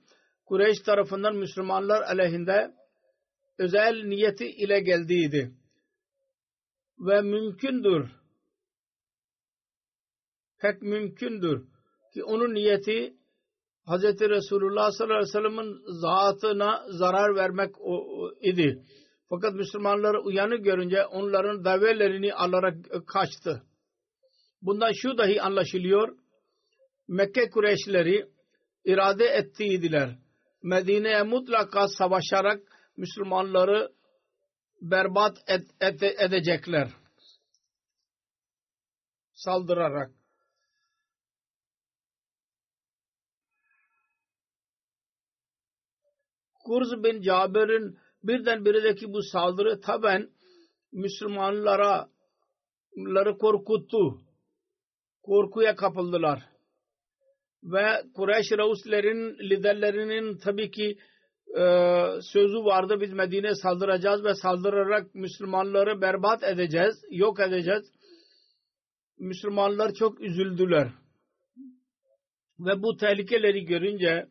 Kureyş 0.46 0.78
tarafından 0.80 1.36
Müslümanlar 1.36 2.02
aleyhinde 2.02 2.70
özel 3.58 4.04
niyeti 4.04 4.46
ile 4.46 4.80
geldiydi. 4.80 5.52
Ve 6.98 7.22
mümkündür 7.22 8.17
pek 10.60 10.82
mümkündür 10.82 11.66
ki 12.14 12.24
onun 12.24 12.54
niyeti 12.54 13.14
Hz. 13.86 14.02
Resulullah 14.20 14.90
sallallahu 14.90 15.16
aleyhi 15.16 15.28
ve 15.28 15.32
sellem'in 15.32 16.00
zatına 16.00 16.84
zarar 16.88 17.36
vermek 17.36 17.74
idi. 18.40 18.82
Fakat 19.28 19.54
Müslümanları 19.54 20.20
uyanı 20.22 20.56
görünce 20.56 21.06
onların 21.06 21.64
davelerini 21.64 22.34
alarak 22.34 22.76
kaçtı. 23.06 23.62
Bundan 24.62 24.92
şu 24.92 25.18
dahi 25.18 25.42
anlaşılıyor. 25.42 26.18
Mekke 27.08 27.50
Kureyşleri 27.50 28.28
irade 28.84 29.24
ettiydiler. 29.24 30.18
Medine'ye 30.62 31.22
mutlaka 31.22 31.88
savaşarak 31.88 32.62
Müslümanları 32.96 33.92
berbat 34.80 35.38
et, 35.46 35.62
et, 35.80 36.02
edecekler. 36.02 36.88
Saldırarak. 39.34 40.17
Kurz 46.68 47.04
bin 47.04 47.22
Cabir'in 47.22 47.98
birdenbiredeki 48.22 49.12
bu 49.12 49.22
saldırı 49.22 49.80
taben 49.80 50.28
Müslümanlara 50.92 52.08
korkuttu. 53.40 54.20
Korkuya 55.22 55.76
kapıldılar. 55.76 56.42
Ve 57.62 58.02
Kureyş 58.14 58.52
Rauslerin 58.58 59.38
liderlerinin 59.50 60.38
tabii 60.38 60.70
ki 60.70 60.98
e, 61.58 61.62
sözü 62.22 62.58
vardı 62.58 62.98
biz 63.00 63.12
Medine'ye 63.12 63.54
saldıracağız 63.54 64.24
ve 64.24 64.34
saldırarak 64.34 65.14
Müslümanları 65.14 66.00
berbat 66.00 66.42
edeceğiz, 66.42 67.04
yok 67.10 67.40
edeceğiz. 67.40 67.92
Müslümanlar 69.18 69.94
çok 69.94 70.20
üzüldüler. 70.20 70.88
Ve 72.58 72.82
bu 72.82 72.96
tehlikeleri 72.96 73.64
görünce 73.64 74.28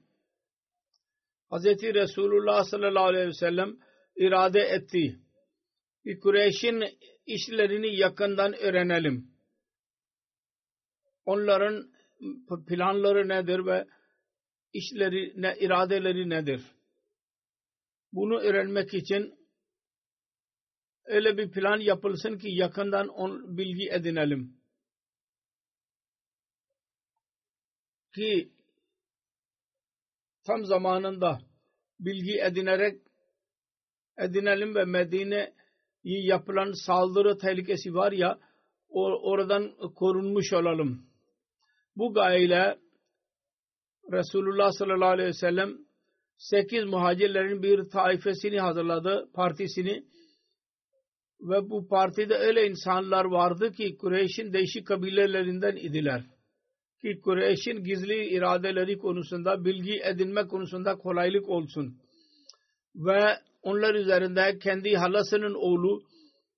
Hz. 1.52 1.66
Resulullah 1.84 2.64
sallallahu 2.64 3.04
aleyhi 3.04 3.28
ve 3.28 3.34
sellem 3.34 3.78
irade 4.16 4.60
etti. 4.60 5.20
Bir 6.06 6.20
Kureyş'in 6.20 6.84
işlerini 7.26 7.96
yakından 7.96 8.54
öğrenelim. 8.54 9.32
Onların 11.26 11.92
planları 12.68 13.28
nedir 13.28 13.66
ve 13.66 13.88
işleri, 14.74 15.42
ne, 15.42 15.58
iradeleri 15.60 16.30
nedir? 16.30 16.62
Bunu 18.12 18.40
öğrenmek 18.40 18.94
için 18.94 19.38
öyle 21.06 21.38
bir 21.38 21.52
plan 21.52 21.80
yapılsın 21.80 22.38
ki 22.38 22.48
yakından 22.52 23.08
on, 23.08 23.58
bilgi 23.58 23.90
edinelim. 23.90 24.58
Ki 28.16 28.52
tam 30.48 30.66
zamanında 30.66 31.40
bilgi 32.00 32.42
edinerek 32.42 33.02
edinelim 34.18 34.76
ve 34.76 34.86
Medine'yi 34.86 36.28
yapılan 36.28 36.72
saldırı 36.86 37.38
tehlikesi 37.38 37.94
var 37.94 38.12
ya 38.12 38.40
oradan 38.90 39.72
korunmuş 39.96 40.54
olalım. 40.54 41.06
Bu 41.96 42.14
gayeyle 42.14 42.78
Resulullah 44.12 44.72
sallallahu 44.72 45.10
aleyhi 45.10 45.30
ve 45.30 45.34
sellem 45.34 45.78
sekiz 46.38 46.84
muhacirlerin 46.84 47.64
bir 47.64 47.90
taifesini 47.90 48.60
hazırladı, 48.60 49.30
partisini 49.34 50.04
ve 51.42 51.70
bu 51.70 51.88
partide 51.88 52.36
öyle 52.36 52.68
insanlar 52.68 53.26
vardı 53.26 53.72
ki 53.72 53.98
Kureyş'in 53.98 54.54
değişik 54.54 54.88
kabilelerinden 54.88 55.76
idiler 55.76 56.37
ki 57.02 57.22
Kureyş'in 57.22 57.84
gizli 57.84 58.26
iradeleri 58.26 58.98
konusunda 58.98 59.66
bilgi 59.66 60.00
edinme 60.04 60.48
konusunda 60.48 60.96
kolaylık 60.96 61.50
olsun. 61.50 61.98
Ve 62.96 63.38
onlar 63.62 63.96
üzerinde 63.96 64.60
kendi 64.60 64.96
halasının 64.96 65.54
oğlu 65.54 66.04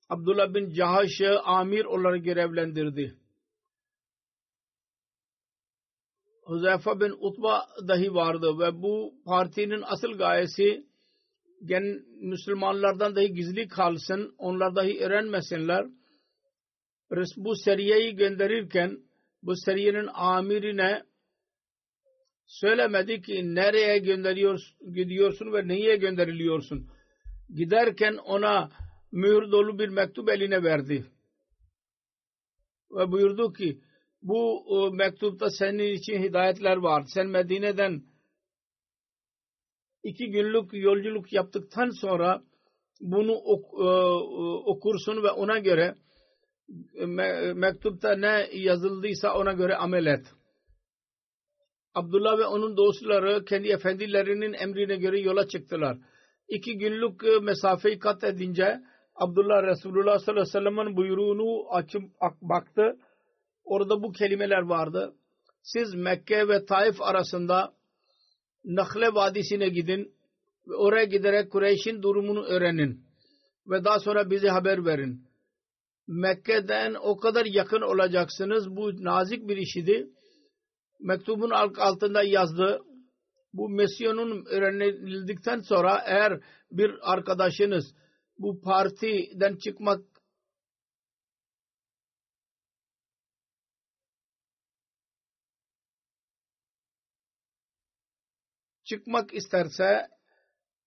Abdullah 0.09 0.53
bin 0.53 0.73
Cahaş'ı 0.73 1.39
amir 1.39 1.85
olarak 1.85 2.23
görevlendirdi. 2.23 3.15
Huzeyfe 6.43 6.99
bin 6.99 7.11
Utba 7.19 7.67
dahi 7.87 8.13
vardı 8.13 8.59
ve 8.59 8.81
bu 8.81 9.13
partinin 9.25 9.83
asıl 9.85 10.11
gayesi 10.11 10.85
gen 11.65 11.83
Müslümanlardan 12.21 13.15
dahi 13.15 13.33
gizli 13.33 13.67
kalsın, 13.67 14.35
onlar 14.37 14.75
dahi 14.75 14.99
öğrenmesinler. 14.99 15.85
Bu 17.37 17.55
seriyeyi 17.55 18.15
gönderirken 18.15 19.08
bu 19.43 19.55
seriyenin 19.55 20.07
amirine 20.13 21.03
söylemedi 22.45 23.21
ki 23.21 23.55
nereye 23.55 23.97
gönderiyorsun, 23.97 24.93
gidiyorsun 24.93 25.53
ve 25.53 25.67
neye 25.67 25.95
gönderiliyorsun. 25.95 26.89
Giderken 27.55 28.13
ona 28.13 28.69
mühür 29.11 29.51
dolu 29.51 29.79
bir 29.79 29.89
mektup 29.89 30.29
eline 30.29 30.63
verdi. 30.63 31.05
Ve 32.91 33.11
buyurdu 33.11 33.53
ki 33.53 33.81
bu 34.21 34.65
e, 34.69 34.95
mektupta 34.95 35.49
senin 35.49 35.93
için 35.93 36.23
hidayetler 36.23 36.77
var. 36.77 37.03
Sen 37.13 37.27
Medine'den 37.27 38.03
iki 40.03 40.31
günlük 40.31 40.73
yolculuk 40.73 41.33
yaptıktan 41.33 41.89
sonra 41.89 42.43
bunu 43.01 43.33
ok, 43.33 43.65
e, 43.73 43.87
okursun 44.71 45.23
ve 45.23 45.31
ona 45.31 45.59
göre 45.59 45.95
me, 47.07 47.53
mektupta 47.53 48.15
ne 48.15 48.49
yazıldıysa 48.53 49.33
ona 49.33 49.53
göre 49.53 49.75
amel 49.75 50.05
et. 50.05 50.25
Abdullah 51.93 52.37
ve 52.37 52.45
onun 52.45 52.77
dostları 52.77 53.45
kendi 53.45 53.67
efendilerinin 53.67 54.53
emrine 54.53 54.95
göre 54.95 55.19
yola 55.19 55.47
çıktılar. 55.47 55.97
İki 56.47 56.77
günlük 56.77 57.43
mesafeyi 57.43 57.99
kat 57.99 58.23
edince 58.23 58.79
Abdullah 59.15 59.63
Resulullah 59.63 60.19
sallallahu 60.19 60.41
aleyhi 60.41 60.47
ve 60.47 60.59
sellem'in 60.59 60.97
buyruğunu 60.97 61.73
açıp 61.73 62.03
baktı. 62.41 62.97
Orada 63.63 64.03
bu 64.03 64.11
kelimeler 64.11 64.61
vardı. 64.61 65.13
Siz 65.63 65.93
Mekke 65.93 66.47
ve 66.47 66.65
Taif 66.65 67.01
arasında 67.01 67.73
Nakle 68.65 69.13
Vadisi'ne 69.13 69.69
gidin 69.69 70.13
ve 70.67 70.75
oraya 70.75 71.05
giderek 71.05 71.51
Kureyş'in 71.51 72.01
durumunu 72.01 72.45
öğrenin 72.45 73.03
ve 73.67 73.83
daha 73.83 73.99
sonra 73.99 74.29
bize 74.29 74.47
haber 74.47 74.85
verin. 74.85 75.28
Mekke'den 76.09 76.95
o 77.01 77.17
kadar 77.17 77.45
yakın 77.45 77.81
olacaksınız. 77.81 78.75
Bu 78.75 79.03
nazik 79.03 79.47
bir 79.47 79.57
işidi. 79.57 80.07
Mektubun 80.99 81.49
altında 81.49 82.23
yazdı. 82.23 82.81
Bu 83.53 83.69
misyonun 83.69 84.45
öğrenildikten 84.45 85.59
sonra 85.59 86.03
eğer 86.05 86.39
bir 86.71 87.11
arkadaşınız 87.13 87.95
bu 88.37 88.61
partiden 88.61 89.55
çıkmak 89.55 90.01
çıkmak 98.83 99.33
isterse 99.33 100.07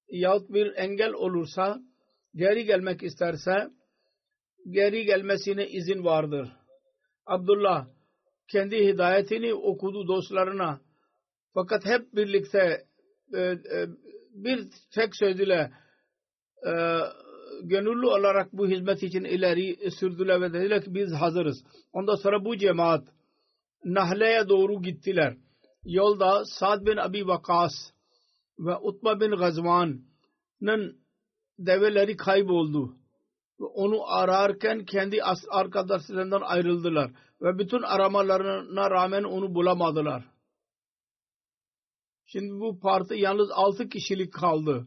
yahut 0.08 0.50
bir 0.50 0.72
engel 0.76 1.12
olursa 1.12 1.78
geri 2.34 2.64
gelmek 2.64 3.02
isterse 3.02 3.68
geri 4.70 5.04
gelmesine 5.04 5.68
izin 5.68 6.04
vardır. 6.04 6.48
Abdullah 7.26 7.86
kendi 8.48 8.86
hidayetini 8.86 9.54
okudu 9.54 10.08
dostlarına 10.08 10.80
fakat 11.54 11.84
hep 11.86 12.14
birlikte 12.14 12.84
e, 13.34 13.40
e, 13.40 13.86
bir 14.34 14.68
tek 14.94 15.16
söz 15.16 15.40
e, 15.40 15.62
gönüllü 17.62 18.06
olarak 18.06 18.52
bu 18.52 18.68
hizmet 18.68 19.02
için 19.02 19.24
ileri 19.24 19.90
sürdüler 19.90 20.40
ve 20.40 20.52
dediler 20.52 20.84
ki 20.84 20.94
biz 20.94 21.12
hazırız. 21.12 21.64
Ondan 21.92 22.14
sonra 22.14 22.44
bu 22.44 22.56
cemaat 22.56 23.08
Nahle'ye 23.84 24.48
doğru 24.48 24.82
gittiler. 24.82 25.36
Yolda 25.84 26.44
Sad 26.44 26.86
bin 26.86 26.96
Abi 26.96 27.26
Vakas 27.26 27.72
ve 28.58 28.76
Utba 28.76 29.20
bin 29.20 29.30
Gazvan'ın 29.30 30.96
develeri 31.58 32.16
kayboldu. 32.16 33.01
Onu 33.66 34.06
ararken 34.06 34.84
kendi 34.84 35.22
arkadaşlarından 35.50 36.40
ayrıldılar. 36.40 37.10
Ve 37.40 37.58
bütün 37.58 37.82
aramalarına 37.82 38.90
rağmen 38.90 39.22
onu 39.22 39.54
bulamadılar. 39.54 40.24
Şimdi 42.26 42.60
bu 42.60 42.80
parti 42.80 43.14
yalnız 43.14 43.50
altı 43.50 43.88
kişilik 43.88 44.32
kaldı. 44.32 44.86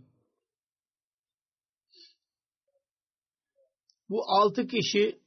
Bu 4.09 4.23
altı 4.27 4.67
kişi 4.67 5.19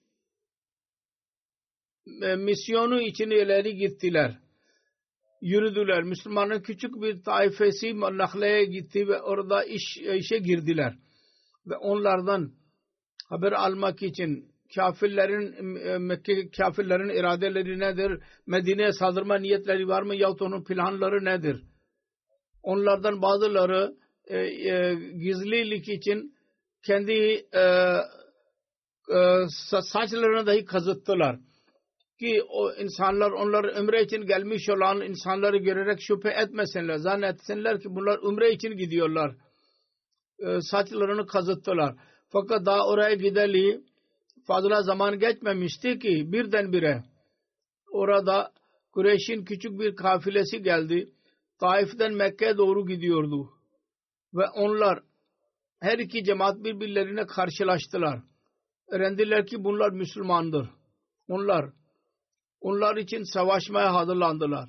e, 2.22 2.36
misyonu 2.36 3.00
için 3.00 3.30
ileri 3.30 3.76
gittiler. 3.76 4.38
Yürüdüler. 5.40 6.02
Müslümanların 6.02 6.62
küçük 6.62 7.02
bir 7.02 7.22
taifesi 7.22 8.00
Nakle'ye 8.00 8.64
gitti 8.64 9.08
ve 9.08 9.22
orada 9.22 9.64
iş, 9.64 9.96
işe 9.96 10.38
girdiler. 10.38 10.98
Ve 11.66 11.76
onlardan 11.76 12.52
haber 13.28 13.52
almak 13.52 14.02
için 14.02 14.48
kafirlerin 14.74 15.76
e, 15.76 15.98
Mekke 15.98 16.50
kafirlerin 16.50 17.08
iradeleri 17.08 17.78
nedir? 17.78 18.22
Medine'ye 18.46 18.92
saldırma 18.92 19.38
niyetleri 19.38 19.88
var 19.88 20.02
mı 20.02 20.14
yahut 20.14 20.42
onun 20.42 20.64
planları 20.64 21.24
nedir? 21.24 21.62
Onlardan 22.62 23.22
bazıları 23.22 23.94
e, 24.26 24.38
e, 24.38 24.94
gizlilik 24.94 25.88
için 25.88 26.34
kendi 26.86 27.46
e, 27.52 27.62
e, 29.14 29.44
saçlarını 29.82 30.46
dahi 30.46 30.64
kazıttılar. 30.64 31.38
Ki 32.18 32.42
o 32.48 32.72
insanlar 32.72 33.30
onlar 33.30 33.64
umre 33.64 34.02
için 34.02 34.26
gelmiş 34.26 34.68
olan 34.68 35.00
insanları 35.00 35.56
görerek 35.56 35.98
şüphe 36.00 36.28
etmesinler. 36.28 36.96
Zannetsinler 36.96 37.80
ki 37.80 37.88
bunlar 37.90 38.18
umre 38.18 38.52
için 38.52 38.76
gidiyorlar. 38.76 39.36
E, 40.38 40.60
saçlarını 40.60 41.26
kazıttılar. 41.26 41.94
Fakat 42.28 42.66
daha 42.66 42.86
oraya 42.86 43.14
gideli 43.14 43.84
fazla 44.46 44.82
zaman 44.82 45.18
geçmemişti 45.18 45.98
ki 45.98 46.32
birdenbire 46.32 47.04
orada 47.92 48.52
Kureyş'in 48.92 49.44
küçük 49.44 49.80
bir 49.80 49.96
kafilesi 49.96 50.62
geldi. 50.62 51.12
Taif'ten 51.58 52.14
Mekke'ye 52.14 52.56
doğru 52.56 52.86
gidiyordu. 52.86 53.50
Ve 54.34 54.44
onlar 54.54 55.02
her 55.80 55.98
iki 55.98 56.24
cemaat 56.24 56.64
birbirlerine 56.64 57.26
karşılaştılar 57.26 58.20
öğrendiler 58.88 59.46
ki 59.46 59.64
bunlar 59.64 59.90
Müslümandır. 59.92 60.70
Onlar 61.28 61.70
onlar 62.60 62.96
için 62.96 63.22
savaşmaya 63.22 63.94
hazırlandılar. 63.94 64.68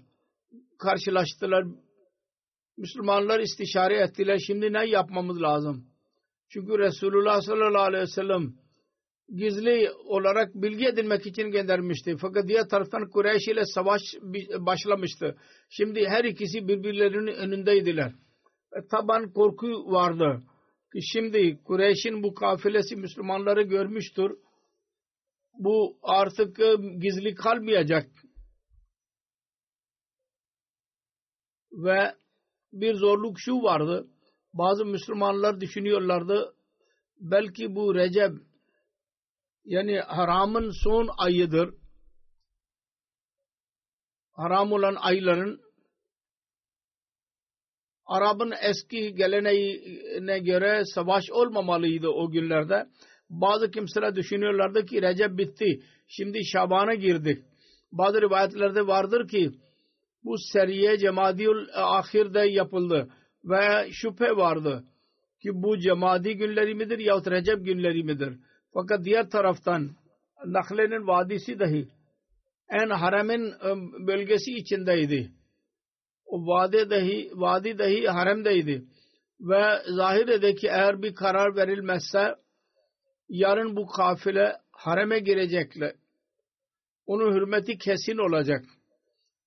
Karşılaştılar. 0.79 1.65
Müslümanlar 2.77 3.39
istişare 3.39 3.97
ettiler. 3.97 4.37
Şimdi 4.47 4.73
ne 4.73 4.85
yapmamız 4.85 5.41
lazım? 5.41 5.88
Çünkü 6.49 6.79
Resulullah 6.79 7.41
sallallahu 7.41 7.81
aleyhi 7.81 8.03
ve 8.03 8.07
sellem 8.07 8.53
gizli 9.35 9.91
olarak 9.91 10.55
bilgi 10.55 10.87
edinmek 10.87 11.25
için 11.25 11.51
göndermişti. 11.51 12.17
Fakat 12.21 12.47
diğer 12.47 12.69
taraftan 12.69 13.09
Kureyş 13.09 13.47
ile 13.47 13.65
savaş 13.65 14.01
başlamıştı. 14.59 15.37
Şimdi 15.69 16.07
her 16.07 16.23
ikisi 16.23 16.67
birbirlerinin 16.67 17.33
önündeydiler. 17.33 18.13
E, 18.73 18.87
taban 18.91 19.33
korku 19.33 19.67
vardı 19.91 20.43
ki 20.93 20.99
şimdi 21.13 21.63
Kureyş'in 21.63 22.23
bu 22.23 22.33
kafilesi 22.33 22.95
Müslümanları 22.95 23.61
görmüştür. 23.61 24.31
Bu 25.53 25.97
artık 26.03 26.59
e, 26.59 26.75
gizli 26.99 27.35
kalmayacak. 27.35 28.09
Ve 31.71 32.15
bir 32.73 32.93
zorluk 32.93 33.39
şu 33.39 33.53
vardı. 33.53 34.07
Bazı 34.53 34.85
Müslümanlar 34.85 35.61
düşünüyorlardı. 35.61 36.53
Belki 37.19 37.75
bu 37.75 37.95
Recep 37.95 38.31
yani 39.65 39.99
haramın 39.99 40.71
son 40.83 41.09
ayıdır. 41.17 41.73
Haram 44.31 44.71
olan 44.71 44.95
ayların 44.95 45.61
Arap'ın 48.05 48.53
eski 48.61 49.15
geleneğine 49.15 50.39
göre 50.39 50.83
savaş 50.85 51.23
olmamalıydı 51.31 52.07
o 52.07 52.31
günlerde. 52.31 52.85
Bazı 53.29 53.71
kimseler 53.71 54.15
düşünüyorlardı 54.15 54.85
ki 54.85 55.01
Recep 55.01 55.37
bitti. 55.37 55.83
Şimdi 56.07 56.45
Şaban'a 56.45 56.93
girdik. 56.93 57.43
Bazı 57.91 58.21
rivayetlerde 58.21 58.87
vardır 58.87 59.27
ki 59.27 59.51
bu 60.23 60.35
seriye 60.53 60.97
Cemadiyül 60.97 61.67
Ahir'de 61.73 62.39
yapıldı. 62.39 63.09
Ve 63.43 63.91
şüphe 63.91 64.37
vardı 64.37 64.83
ki 65.41 65.49
bu 65.53 65.79
Cemadi 65.79 66.37
günleri 66.37 66.75
midir 66.75 66.99
yahut 66.99 67.27
Recep 67.27 67.65
günleri 67.65 68.03
midir? 68.03 68.33
Fakat 68.73 69.05
diğer 69.05 69.29
taraftan 69.29 69.95
Nakle'nin 70.45 71.07
vadisi 71.07 71.59
dahi 71.59 71.87
en 72.69 72.89
haremin 72.89 73.43
ıı, 73.43 74.07
bölgesi 74.07 74.51
içindeydi 74.51 75.31
o 76.29 76.47
vadi 76.47 76.89
dahi, 76.89 77.31
vadi 77.33 77.79
dahi 77.79 78.07
haremdeydi. 78.07 78.85
Ve 79.39 79.81
zahir 79.87 80.55
ki 80.55 80.67
eğer 80.67 81.01
bir 81.01 81.15
karar 81.15 81.55
verilmezse 81.55 82.35
yarın 83.29 83.75
bu 83.75 83.87
kafile 83.87 84.55
hareme 84.71 85.19
girecekler. 85.19 85.95
Onun 87.05 87.33
hürmeti 87.33 87.77
kesin 87.77 88.17
olacak. 88.17 88.65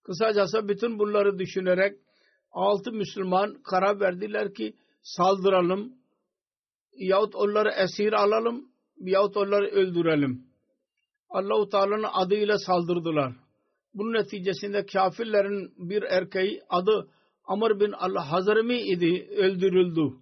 Kısacası 0.02 0.68
bütün 0.68 0.98
bunları 0.98 1.38
düşünerek 1.38 1.98
altı 2.52 2.92
Müslüman 2.92 3.62
karar 3.62 4.00
verdiler 4.00 4.54
ki 4.54 4.74
saldıralım 5.02 5.92
yahut 6.92 7.34
onları 7.34 7.70
esir 7.70 8.12
alalım 8.12 8.68
yahut 8.96 9.36
onları 9.36 9.66
öldürelim. 9.66 10.46
Allah-u 11.30 11.68
Teala'nın 11.68 12.06
adıyla 12.12 12.58
saldırdılar. 12.58 13.32
Bunun 13.94 14.12
neticesinde 14.12 14.86
kafirlerin 14.86 15.74
bir 15.76 16.02
erkeği 16.02 16.62
adı 16.68 17.10
Amr 17.44 17.80
bin 17.80 17.92
al-Hazrami 17.92 18.80
idi 18.80 19.28
öldürüldü. 19.36 20.16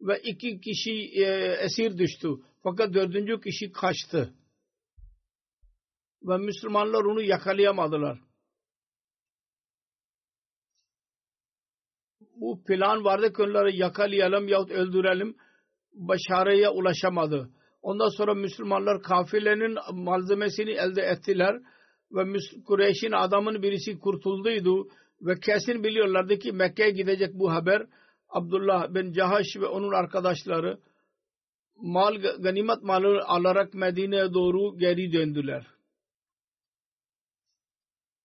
Ve 0.00 0.20
iki 0.24 0.60
kişi 0.60 0.92
e, 1.14 1.24
esir 1.64 1.98
düştü. 1.98 2.28
Fakat 2.62 2.94
dördüncü 2.94 3.40
kişi 3.40 3.72
kaçtı. 3.72 4.34
Ve 6.22 6.36
Müslümanlar 6.36 7.04
onu 7.04 7.22
yakalayamadılar. 7.22 8.25
Bu 12.36 12.64
plan 12.64 13.04
vardı 13.04 13.32
ki 13.32 13.42
onları 13.42 13.70
yakalayalım 13.70 14.48
yahut 14.48 14.70
öldürelim. 14.70 15.36
Başarıya 15.92 16.72
ulaşamadı. 16.72 17.50
Ondan 17.82 18.08
sonra 18.08 18.34
Müslümanlar 18.34 19.02
kafilenin 19.02 19.76
malzemesini 19.92 20.70
elde 20.70 21.02
ettiler 21.02 21.56
ve 22.12 22.38
Kureyş'in 22.66 23.12
adamın 23.12 23.62
birisi 23.62 23.98
kurtulduydu 23.98 24.88
ve 25.20 25.40
kesin 25.40 25.84
biliyorlardı 25.84 26.38
ki 26.38 26.52
Mekke'ye 26.52 26.90
gidecek 26.90 27.34
bu 27.34 27.52
haber 27.52 27.86
Abdullah 28.28 28.94
bin 28.94 29.12
Cahaş 29.12 29.46
ve 29.56 29.66
onun 29.66 29.92
arkadaşları 29.92 30.78
mal 31.76 32.14
ganimet 32.38 32.82
malı 32.82 33.22
alarak 33.26 33.74
Medine'ye 33.74 34.34
doğru 34.34 34.78
geri 34.78 35.12
döndüler. 35.12 35.66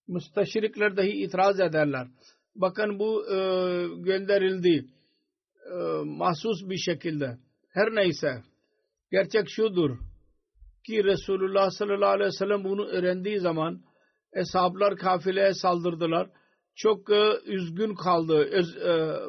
Müsteşrikler 0.07 0.97
dahi 0.97 1.09
itiraz 1.09 1.59
ederler. 1.59 2.07
Bakın 2.55 2.99
bu 2.99 3.25
e, 3.27 3.37
gönderildi 3.97 4.85
e, 5.71 5.75
mahsus 6.05 6.69
bir 6.69 6.77
şekilde. 6.77 7.37
Her 7.69 7.95
neyse 7.95 8.43
gerçek 9.11 9.49
şudur 9.49 9.97
ki 10.87 11.03
Resulullah 11.03 11.69
sallallahu 11.69 12.09
aleyhi 12.09 12.27
ve 12.27 12.31
sellem 12.31 12.63
bunu 12.63 12.85
öğrendiği 12.85 13.39
zaman 13.39 13.81
eshablar 14.33 14.95
kafileye 14.95 15.53
saldırdılar. 15.53 16.29
Çok 16.75 17.11
e, 17.11 17.39
üzgün 17.45 17.95
kaldı, 17.95 18.37
öz, 18.51 18.77
e, 18.77 19.19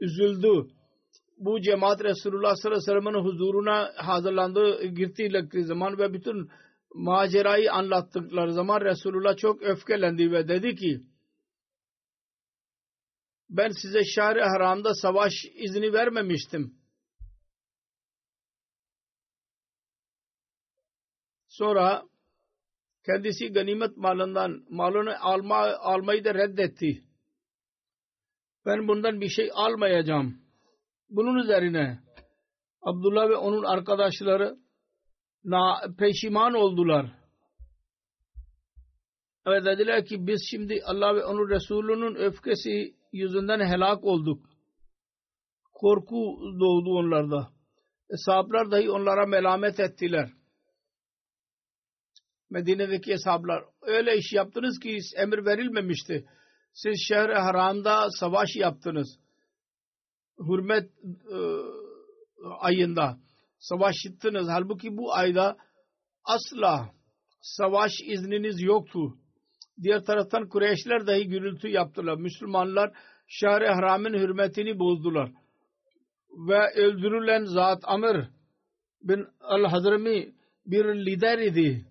üzüldü. 0.00 0.66
Bu 1.38 1.60
cemaat 1.60 2.04
Resulullah 2.04 2.54
sallallahu 2.54 2.78
aleyhi 2.78 2.98
ve 2.98 3.10
sellem'in 3.10 3.24
huzuruna 3.24 3.92
hazırlandı, 3.96 4.84
girdiği 4.84 5.64
zaman 5.64 5.98
ve 5.98 6.12
bütün 6.12 6.48
macerayı 6.94 7.72
anlattıkları 7.72 8.52
zaman 8.52 8.80
Resulullah 8.80 9.36
çok 9.36 9.62
öfkelendi 9.62 10.32
ve 10.32 10.48
dedi 10.48 10.74
ki 10.74 11.00
ben 13.52 13.68
size 13.68 14.04
şahri 14.04 14.42
haramda 14.42 14.94
savaş 14.94 15.32
izni 15.54 15.92
vermemiştim. 15.92 16.74
Sonra 21.48 22.02
kendisi 23.06 23.52
ganimet 23.52 23.96
malından 23.96 24.64
malını 24.70 25.20
alma, 25.20 25.56
almayı 25.78 26.24
da 26.24 26.34
reddetti. 26.34 27.04
Ben 28.66 28.88
bundan 28.88 29.20
bir 29.20 29.28
şey 29.28 29.50
almayacağım. 29.54 30.42
Bunun 31.08 31.38
üzerine 31.38 32.00
Abdullah 32.82 33.28
ve 33.28 33.36
onun 33.36 33.64
arkadaşları 33.64 34.56
na, 35.44 35.80
peşiman 35.98 36.54
oldular. 36.54 37.12
Ve 39.46 39.64
dediler 39.64 40.06
ki 40.06 40.26
biz 40.26 40.46
şimdi 40.50 40.82
Allah 40.84 41.14
ve 41.14 41.24
onun 41.24 41.50
Resulünün 41.50 42.14
öfkesi 42.14 43.01
yüzünden 43.12 43.60
helak 43.60 44.04
olduk. 44.04 44.46
Korku 45.72 46.38
doğdu 46.60 46.90
onlarda. 46.90 47.52
Eshablar 48.10 48.70
dahi 48.70 48.90
onlara 48.90 49.26
melamet 49.26 49.80
ettiler. 49.80 50.30
Medine'deki 52.50 53.12
hesaplar 53.12 53.64
öyle 53.82 54.16
iş 54.16 54.32
yaptınız 54.32 54.78
ki 54.78 54.98
emir 55.16 55.44
verilmemişti. 55.44 56.26
Siz 56.74 57.04
şehre 57.08 57.38
haramda 57.38 58.06
savaş 58.10 58.48
yaptınız. 58.56 59.18
Hürmet 60.38 60.90
e, 61.32 61.38
ayında 62.60 63.18
savaş 63.58 63.94
yaptınız. 64.04 64.48
Halbuki 64.50 64.96
bu 64.96 65.14
ayda 65.14 65.56
asla 66.24 66.94
savaş 67.40 67.92
izniniz 68.06 68.62
yoktu. 68.62 69.18
Diğer 69.82 70.04
taraftan 70.04 70.48
Kureyşler 70.48 71.06
dahi 71.06 71.28
gürültü 71.28 71.68
yaptılar. 71.68 72.16
Müslümanlar 72.18 72.92
şehre 73.26 73.68
haramın 73.68 74.14
hürmetini 74.14 74.78
bozdular. 74.78 75.30
Ve 76.48 76.70
öldürülen 76.74 77.44
zat 77.44 77.82
Amr 77.84 78.28
bin 79.02 79.26
al-Hazrami 79.40 80.32
bir 80.66 80.84
lider 80.84 81.38
idi 81.38 81.86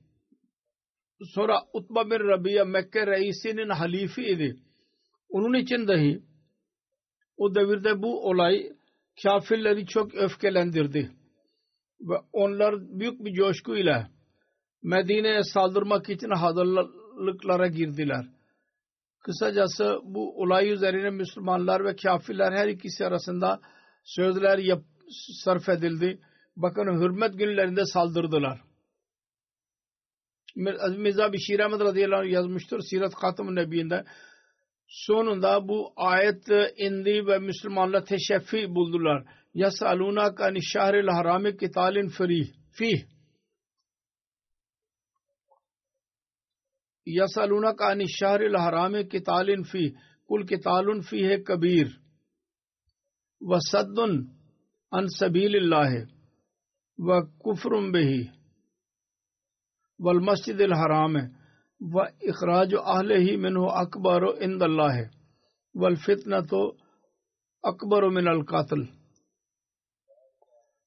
sonra 1.25 1.61
Utba 1.73 2.05
bin 2.05 2.27
Rabia 2.27 2.65
Mekke 2.65 3.07
reisinin 3.07 3.69
halifi 3.69 4.21
idi. 4.21 4.55
Onun 5.29 5.53
için 5.53 5.87
dahi 5.87 6.21
o 7.37 7.55
devirde 7.55 8.01
bu 8.01 8.29
olay 8.29 8.71
kafirleri 9.23 9.85
çok 9.85 10.15
öfkelendirdi. 10.15 11.11
Ve 12.01 12.15
onlar 12.33 12.99
büyük 12.99 13.25
bir 13.25 13.33
coşkuyla 13.33 14.09
Medine'ye 14.83 15.43
saldırmak 15.43 16.09
için 16.09 16.29
hazırlıklara 17.11 17.67
girdiler. 17.67 18.25
Kısacası 19.19 19.99
bu 20.03 20.41
olay 20.41 20.71
üzerine 20.71 21.09
Müslümanlar 21.09 21.85
ve 21.85 21.95
kafirler 21.95 22.51
her 22.51 22.67
ikisi 22.67 23.05
arasında 23.05 23.59
sözler 24.03 24.57
yap, 24.57 24.81
sarf 25.43 25.69
edildi. 25.69 26.19
Bakın 26.55 27.01
hürmet 27.01 27.37
günlerinde 27.37 27.85
saldırdılar. 27.85 28.61
Mirza 30.97 31.33
Bişir 31.33 31.59
Ahmet 31.59 31.79
radıyallahu 31.79 32.19
anh 32.19 32.31
yazmıştır 32.31 32.81
Sirat 32.89 33.15
Katım 33.15 33.55
Nebi'inde. 33.55 34.05
Sonunda 34.87 35.67
bu 35.67 35.93
ayet 35.95 36.47
indi 36.77 37.27
ve 37.27 37.39
Müslümanlar 37.39 38.05
teşeffi 38.05 38.75
buldular. 38.75 39.23
Yasaluna 39.53 40.35
kani 40.35 40.63
şahril 40.63 41.07
harami 41.07 41.57
kitalin 41.57 42.07
fih. 42.71 43.01
یسلون 47.07 47.65
کا 47.75 47.93
نشہر 47.93 48.41
الحرام 48.45 48.93
کی 49.11 49.19
تعلن 49.19 49.63
فی 49.63 49.89
کل 50.29 50.45
کی 50.47 50.57
تعلن 50.61 51.01
فی 51.01 51.23
ہے 51.23 51.37
کبیر، 51.43 51.87
و 53.41 53.59
سد 53.61 53.99
ان 53.99 55.07
سبیل 55.09 55.55
اللہ، 55.55 55.91
و 56.99 57.21
کفرم 57.43 57.91
بہی 57.91 58.21
و 59.99 60.09
المسد 60.09 60.61
الحرام، 60.61 61.15
و 61.81 61.99
اخراج 62.01 62.75
اہل 62.75 63.11
ہی 63.19 63.35
من 63.37 63.57
و 63.57 63.65
اکبر 63.75 64.23
و 64.23 64.31
اند 64.39 64.61
اللہ، 64.61 65.03
و 65.75 65.85
الفتن 65.85 66.41
تو 66.47 66.61
اکبر 67.63 68.09
من 68.09 68.27
القاتل 68.27 68.81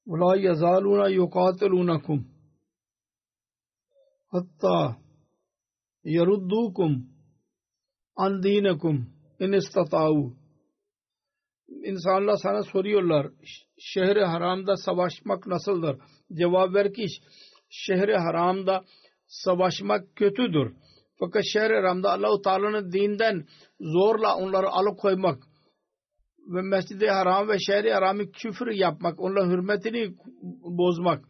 ولا 0.06 0.32
یزالون 0.40 1.00
یقاتلونکم 1.10 2.18
حتی 4.32 4.76
yeruddukum 6.04 6.92
an 8.16 8.42
dinakum 8.42 8.96
in 9.40 9.52
istata'u 9.52 10.36
insanlar 11.84 12.36
sana 12.36 12.62
soruyorlar 12.62 13.26
şehri 13.78 14.24
haramda 14.24 14.76
savaşmak 14.76 15.46
nasıldır? 15.46 15.96
Cevap 16.32 16.74
ver 16.74 16.92
ki 16.94 17.06
şehri 17.68 18.16
haramda 18.16 18.84
savaşmak 19.26 20.16
kötüdür. 20.16 20.72
Fakat 21.18 21.42
şehri 21.52 21.74
haramda 21.74 22.12
Allah-u 22.12 22.42
Teala'nın 22.42 22.92
dinden 22.92 23.46
zorla 23.80 24.36
onları 24.36 24.68
alıkoymak 24.68 25.42
ve 26.46 26.62
mescidi 26.62 27.06
haram 27.06 27.48
ve 27.48 27.58
şehri 27.58 27.92
haramı 27.92 28.30
küfür 28.30 28.70
yapmak, 28.70 29.20
onların 29.20 29.50
hürmetini 29.50 30.14
bozmak, 30.78 31.24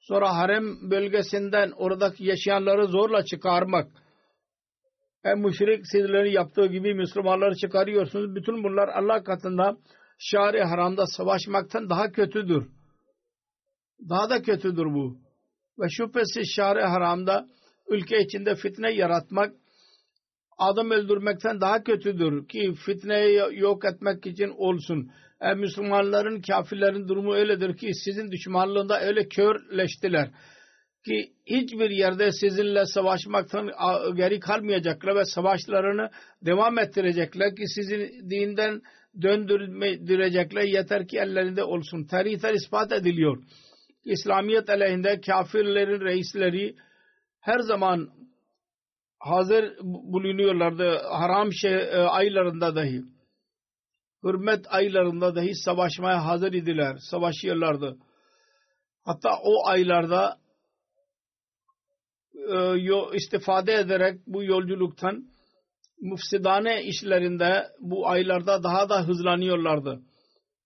sonra 0.00 0.36
harem 0.36 0.90
bölgesinden 0.90 1.72
oradaki 1.76 2.24
yaşayanları 2.24 2.86
zorla 2.86 3.24
çıkarmak, 3.24 3.88
hem 5.26 5.40
müşrik 5.40 5.86
sizlerin 5.86 6.30
yaptığı 6.30 6.66
gibi 6.66 6.94
Müslümanları 6.94 7.56
çıkarıyorsunuz. 7.56 8.34
Bütün 8.34 8.64
bunlar 8.64 8.88
Allah 8.88 9.22
katında 9.22 9.76
şehri 10.18 10.62
haramda 10.62 11.06
savaşmaktan 11.06 11.90
daha 11.90 12.12
kötüdür. 12.12 12.66
Daha 14.08 14.30
da 14.30 14.42
kötüdür 14.42 14.84
bu. 14.84 15.16
Ve 15.78 15.86
şüphesiz 15.88 16.52
şehri 16.56 16.82
haramda 16.82 17.46
ülke 17.88 18.20
içinde 18.20 18.54
fitne 18.54 18.92
yaratmak 18.92 19.52
adam 20.58 20.90
öldürmekten 20.90 21.60
daha 21.60 21.82
kötüdür 21.82 22.48
ki 22.48 22.74
fitneyi 22.86 23.40
yok 23.52 23.84
etmek 23.84 24.26
için 24.26 24.48
olsun. 24.48 25.10
E, 25.40 25.54
Müslümanların 25.54 26.40
kafirlerin 26.40 27.08
durumu 27.08 27.34
öyledir 27.34 27.76
ki 27.76 27.90
sizin 28.04 28.30
düşmanlığında 28.30 29.00
öyle 29.00 29.28
körleştiler 29.28 30.30
ki 31.06 31.32
hiçbir 31.46 31.90
yerde 31.90 32.32
sizinle 32.32 32.86
savaşmaktan 32.86 33.70
geri 34.16 34.40
kalmayacaklar 34.40 35.16
ve 35.16 35.24
savaşlarını 35.24 36.10
devam 36.42 36.78
ettirecekler 36.78 37.56
ki 37.56 37.68
sizin 37.74 38.30
dinden 38.30 38.82
döndürecekler 39.22 40.62
yeter 40.62 41.08
ki 41.08 41.18
ellerinde 41.18 41.64
olsun. 41.64 42.04
Tarihler 42.04 42.54
ispat 42.54 42.92
ediliyor. 42.92 43.42
İslamiyet 44.04 44.70
aleyhinde 44.70 45.20
kafirlerin 45.20 46.00
reisleri 46.00 46.76
her 47.40 47.58
zaman 47.58 48.10
hazır 49.18 49.76
bulunuyorlardı 49.82 50.98
haram 50.98 51.52
şey, 51.52 51.74
e, 51.74 51.96
aylarında 51.96 52.76
dahi 52.76 53.02
hürmet 54.24 54.64
aylarında 54.68 55.34
dahi 55.34 55.54
savaşmaya 55.54 56.24
hazır 56.24 56.52
idiler 56.52 56.96
savaşıyorlardı 57.10 57.96
hatta 59.04 59.30
o 59.42 59.66
aylarda 59.66 60.38
istifade 63.14 63.74
ederek 63.74 64.20
bu 64.26 64.44
yolculuktan 64.44 65.24
müfsidane 66.00 66.84
işlerinde 66.84 67.66
bu 67.80 68.08
aylarda 68.08 68.62
daha 68.62 68.88
da 68.88 69.08
hızlanıyorlardı 69.08 70.02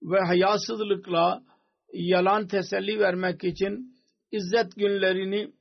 ve 0.02 0.20
hayasızlıkla 0.20 1.42
yalan 1.92 2.46
teselli 2.46 2.98
vermek 2.98 3.44
için 3.44 3.94
izzet 4.32 4.76
günlerini 4.76 5.52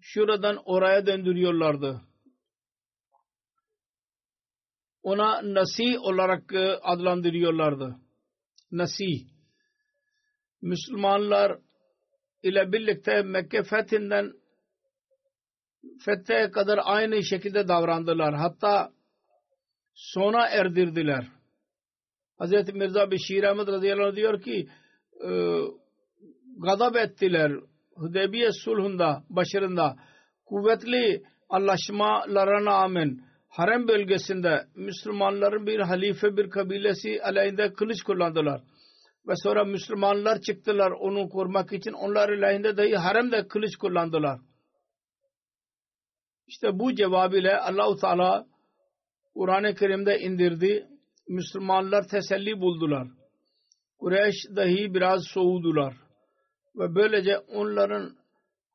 şuradan 0.00 0.62
oraya 0.64 1.06
döndürüyorlardı. 1.06 2.00
Ona 5.02 5.54
Nasih 5.54 6.00
olarak 6.00 6.52
e, 6.52 6.76
adlandırıyorlardı. 6.82 7.96
Nasih. 8.72 9.26
Müslümanlar 10.62 11.58
ile 12.42 12.72
birlikte 12.72 13.22
Mekke 13.22 13.62
fethinden 13.62 14.32
fethe 16.04 16.50
kadar 16.50 16.80
aynı 16.82 17.22
şekilde 17.22 17.68
davrandılar. 17.68 18.34
Hatta 18.34 18.90
sona 19.94 20.46
erdirdiler. 20.46 21.26
Hz. 22.40 22.74
Mirza 22.74 23.10
Beşir 23.10 23.44
Ahmet 23.44 23.68
radıyallahu 23.68 24.06
anh 24.06 24.16
diyor 24.16 24.40
ki 24.40 24.68
e, 25.24 25.30
gadab 26.58 26.94
ettiler. 26.94 27.52
Hudeybiye 27.94 28.52
sulhunda 28.52 29.22
başarında 29.30 29.96
kuvvetli 30.46 31.22
anlaşmalara 31.48 32.64
rağmen 32.64 33.20
harem 33.48 33.88
bölgesinde 33.88 34.66
Müslümanların 34.74 35.66
bir 35.66 35.80
halife 35.80 36.36
bir 36.36 36.50
kabilesi 36.50 37.22
aleyhinde 37.22 37.72
kılıç 37.72 38.02
kullandılar. 38.02 38.60
Ve 39.28 39.32
sonra 39.36 39.64
Müslümanlar 39.64 40.40
çıktılar 40.40 40.90
onu 40.90 41.28
korumak 41.28 41.72
için. 41.72 41.92
Onlar 41.92 42.28
aleyhinde 42.28 42.76
dahi 42.76 42.96
haremde 42.96 43.48
kılıç 43.48 43.76
kullandılar. 43.76 44.40
İşte 46.46 46.78
bu 46.78 46.94
cevap 46.94 47.34
ile 47.34 47.56
Allah-u 47.56 47.96
Teala 47.96 48.46
Kur'an-ı 49.34 49.74
Kerim'de 49.74 50.20
indirdi. 50.20 50.86
Müslümanlar 51.28 52.08
teselli 52.08 52.60
buldular. 52.60 53.08
Kureyş 53.98 54.34
dahi 54.56 54.94
biraz 54.94 55.24
soğudular. 55.24 55.94
Ve 56.76 56.94
böylece 56.94 57.38
onların 57.38 58.16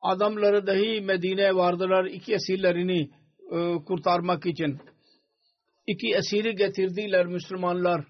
adamları 0.00 0.66
dahi 0.66 1.00
Medine'ye 1.00 1.54
vardılar 1.54 2.04
iki 2.04 2.34
esirlerini 2.34 3.10
e, 3.52 3.84
kurtarmak 3.86 4.46
için. 4.46 4.78
İki 5.86 6.14
esiri 6.14 6.56
getirdiler 6.56 7.26
Müslümanlar. 7.26 8.04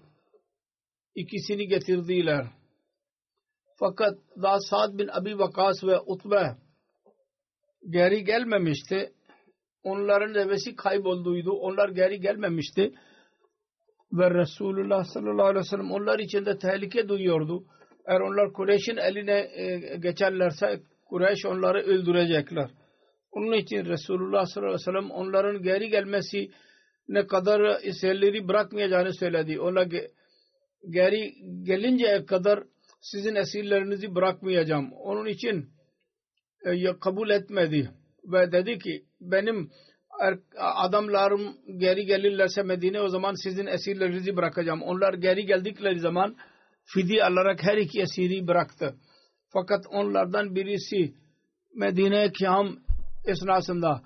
İkisini 1.15 1.67
getirdiler. 1.67 2.45
Fakat 3.79 4.13
daha 4.41 4.59
Sa'd 4.59 4.97
bin 4.97 5.07
Abi 5.07 5.39
Vakas 5.39 5.83
ve 5.83 5.99
Utbe 5.99 6.57
geri 7.89 8.23
gelmemişti 8.23 9.13
onların 9.83 10.35
devesi 10.35 10.75
kaybolduydu. 10.75 11.51
Onlar 11.51 11.89
geri 11.89 12.19
gelmemişti. 12.19 12.93
Ve 14.13 14.29
Resulullah 14.29 15.03
sallallahu 15.03 15.45
aleyhi 15.47 15.65
ve 15.65 15.69
sellem 15.69 15.91
onlar 15.91 16.19
içinde 16.19 16.57
tehlike 16.57 17.09
duyuyordu. 17.09 17.63
Eğer 18.05 18.19
onlar 18.19 18.53
Kureyş'in 18.53 18.97
eline 18.97 19.49
e, 19.55 19.97
geçerlerse 19.97 20.81
Kureyş 21.05 21.45
onları 21.45 21.81
öldürecekler. 21.81 22.69
Onun 23.31 23.53
için 23.53 23.85
Resulullah 23.85 24.45
sallallahu 24.45 24.73
aleyhi 24.73 24.87
ve 24.87 24.91
sellem 24.91 25.11
onların 25.11 25.63
geri 25.63 25.89
gelmesi 25.89 26.51
ne 27.07 27.27
kadar 27.27 27.79
esirleri 27.83 28.47
bırakmayacağını 28.47 29.13
söyledi. 29.13 29.59
Onlar 29.59 29.87
geri 30.89 31.33
gelinceye 31.63 32.25
kadar 32.25 32.63
sizin 33.01 33.35
esirlerinizi 33.35 34.15
bırakmayacağım. 34.15 34.93
Onun 34.93 35.25
için 35.25 35.69
e, 36.65 36.99
kabul 36.99 37.29
etmedi 37.29 37.89
ve 38.25 38.51
dedi 38.51 38.79
ki 38.79 39.05
benim 39.21 39.69
er, 40.21 40.39
adamlarım 40.57 41.57
geri 41.77 42.05
gelirlerse 42.05 42.63
Medine 42.63 43.01
o 43.01 43.07
zaman 43.07 43.33
sizin 43.43 43.65
esirlerinizi 43.65 44.35
bırakacağım. 44.35 44.81
Onlar 44.81 45.13
geri 45.13 45.45
geldikleri 45.45 45.99
zaman 45.99 46.35
fidi 46.85 47.23
alarak 47.23 47.63
her 47.63 47.77
iki 47.77 48.01
esiri 48.01 48.47
bıraktı. 48.47 48.95
Fakat 49.53 49.85
onlardan 49.91 50.55
birisi 50.55 51.13
Medine 51.75 52.31
kıyam 52.31 52.77
esnasında 53.25 54.01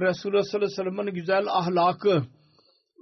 Resulullah 0.00 0.42
sallallahu 0.42 0.66
aleyhi 0.66 0.88
ve 0.88 0.90
sellem'in 0.90 1.14
güzel 1.14 1.46
ahlakı 1.46 2.22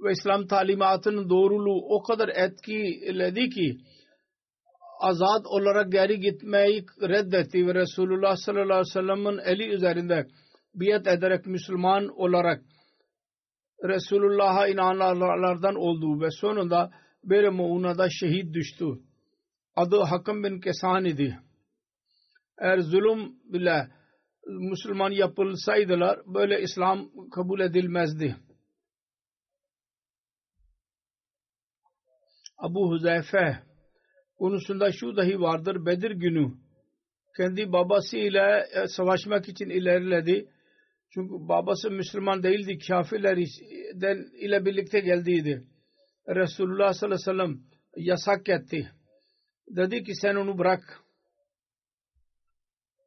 ve 0.03 0.11
İslam 0.11 0.47
talimatının 0.47 1.29
doğruluğu 1.29 1.95
o 1.95 2.03
kadar 2.03 2.29
etkiledi 2.29 3.49
ki 3.49 3.77
azad 4.99 5.45
olarak 5.45 5.91
geri 5.91 6.19
gitmeyi 6.19 6.85
reddetti 7.01 7.67
ve 7.67 7.75
Resulullah 7.75 8.35
sallallahu 8.35 8.63
aleyhi 8.65 8.89
ve 8.89 8.93
sellem'in 8.93 9.37
eli 9.37 9.67
üzerinde 9.75 10.27
biat 10.75 11.07
ederek 11.07 11.45
Müslüman 11.45 12.07
olarak 12.07 12.61
Resulullah'a 13.83 14.67
inananlardan 14.67 15.75
oldu 15.75 16.21
ve 16.21 16.31
sonunda 16.31 16.91
bir 17.23 17.47
muğunada 17.47 18.07
şehit 18.09 18.53
düştü. 18.53 18.85
Adı 19.75 19.99
Hakkım 19.99 20.43
bin 20.43 20.59
Kesan 20.59 21.05
idi. 21.05 21.39
Eğer 22.57 22.79
zulüm 22.79 23.35
bile 23.53 23.87
Müslüman 24.47 25.11
yapılsaydılar 25.11 26.19
böyle 26.25 26.61
İslam 26.61 27.09
kabul 27.35 27.59
edilmezdi. 27.59 28.35
Abu 32.57 32.89
Huzeyfe 32.89 33.63
konusunda 34.37 34.91
şu 34.91 35.17
dahi 35.17 35.41
vardır. 35.41 35.85
Bedir 35.85 36.11
günü 36.11 36.53
kendi 37.37 37.71
babası 37.71 38.17
ile 38.17 38.65
savaşmak 38.87 39.49
için 39.49 39.69
ilerledi 39.69 40.49
çünkü 41.09 41.33
babası 41.33 41.91
Müslüman 41.91 42.43
değildi. 42.43 42.77
Kafirlerden 42.87 44.37
ile 44.39 44.65
birlikte 44.65 44.99
geldiydi. 44.99 45.67
Resulullah 46.27 46.93
sallallahu 46.93 47.31
aleyhi 47.31 47.39
ve 47.39 47.45
sellem 47.45 47.59
yasak 47.97 48.49
etti. 48.49 48.91
Dedi 49.67 50.03
ki 50.03 50.15
sen 50.15 50.35
onu 50.35 50.57
bırak. 50.57 50.99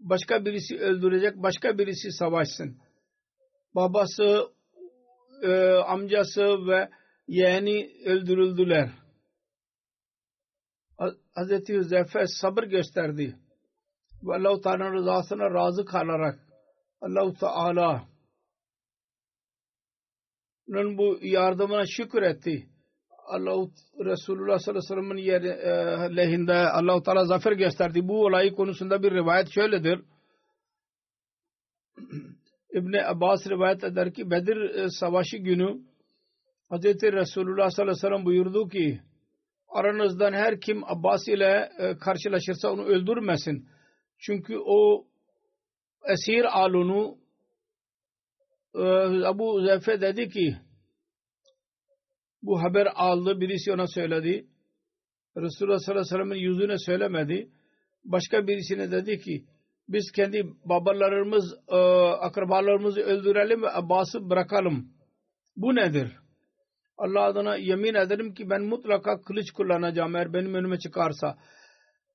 Başka 0.01 0.45
birisi 0.45 0.79
öldürecek, 0.79 1.37
başka 1.37 1.79
birisi 1.79 2.13
savaşsın. 2.13 2.79
Babası, 3.75 4.49
e, 5.43 5.53
amcası 5.73 6.43
ve 6.43 6.89
yeğeni 7.29 7.91
öldürüldüler. 8.05 8.91
Hazreti 11.35 11.75
Hüzeyfe 11.75 12.27
sabır 12.27 12.63
gösterdi. 12.63 13.37
Ve 14.23 14.35
Allah-u 14.35 14.61
Teala'nın 14.61 14.95
rızasına 14.95 15.51
razı 15.55 15.85
kalarak 15.85 16.48
Allah-u 17.01 17.35
Teala'nın 17.35 18.09
bu 20.99 21.19
yardımına 21.23 21.85
şükür 21.87 22.23
etti. 22.23 22.69
Allah 23.27 23.69
Resulullah 24.05 24.59
sallallahu 24.59 24.95
aleyhi 24.95 25.13
ve 25.17 25.33
sellem'in 25.33 25.49
e, 26.09 26.17
lehinde 26.17 26.55
Allah-u 26.55 27.03
Teala 27.03 27.25
zafer 27.25 27.53
gösterdi. 27.53 28.09
Bu 28.09 28.25
olay 28.25 28.55
konusunda 28.55 29.03
bir 29.03 29.11
rivayet 29.11 29.49
şöyledir. 29.49 30.01
İbn 32.73 32.93
Abbas 33.05 33.47
rivayet 33.47 33.85
eder 33.85 34.15
ki 34.15 34.31
Bedir 34.31 34.57
e, 34.57 34.89
savaşı 34.91 35.37
günü 35.37 35.81
Hz. 36.71 36.85
Resulullah 36.85 37.71
sallallahu 37.71 37.93
aleyhi 37.93 37.97
ve 37.97 38.09
sellem 38.09 38.25
buyurdu 38.25 38.69
ki 38.69 39.01
aranızdan 39.69 40.33
her 40.33 40.61
kim 40.61 40.85
Abbas 40.85 41.29
ile 41.29 41.71
e, 41.79 41.99
karşılaşırsa 41.99 42.73
onu 42.73 42.85
öldürmesin. 42.85 43.69
Çünkü 44.19 44.59
o 44.59 45.08
esir 46.09 46.59
alunu 46.59 47.19
e, 48.75 48.83
Abu 49.27 49.61
Zefe 49.67 50.00
dedi 50.00 50.29
ki 50.29 50.56
bu 52.42 52.63
haber 52.63 52.88
aldı 52.94 53.40
birisi 53.40 53.73
ona 53.73 53.87
söyledi. 53.87 54.46
Resulullah 55.37 55.79
sallallahu 55.79 56.00
aleyhi 56.00 56.15
ve 56.15 56.19
sellem'in 56.19 56.50
yüzüne 56.50 56.79
söylemedi. 56.79 57.48
Başka 58.04 58.46
birisine 58.46 58.90
dedi 58.90 59.21
ki 59.21 59.44
biz 59.88 60.13
kendi 60.13 60.44
babalarımız, 60.65 61.54
e, 61.69 61.77
akrabalarımızı 62.21 63.00
öldürelim 63.00 63.63
ve 63.63 63.71
Abbas'ı 63.71 64.31
bırakalım. 64.31 64.88
Bu 65.56 65.75
nedir? 65.75 66.13
Allah 66.98 67.23
adına 67.23 67.56
yemin 67.56 67.94
ederim 67.94 68.35
ki 68.35 68.50
ben 68.50 68.63
mutlaka 68.63 69.21
kılıç 69.21 69.50
kullanacağım 69.50 70.17
eğer 70.17 70.33
benim 70.33 70.54
önüme 70.54 70.79
çıkarsa. 70.79 71.38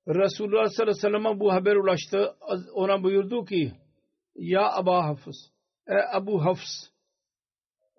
Resulullah 0.07 0.67
sallallahu 0.67 0.81
aleyhi 0.81 0.97
ve 0.97 1.01
sellem'e 1.01 1.39
bu 1.39 1.53
haber 1.53 1.75
ulaştı. 1.75 2.35
Ona 2.73 3.03
buyurdu 3.03 3.45
ki 3.45 3.71
ya 4.35 4.71
Aba 4.71 5.05
Hafız 5.05 5.51
e 5.87 5.93
Abu 6.13 6.45
Hafs 6.45 6.93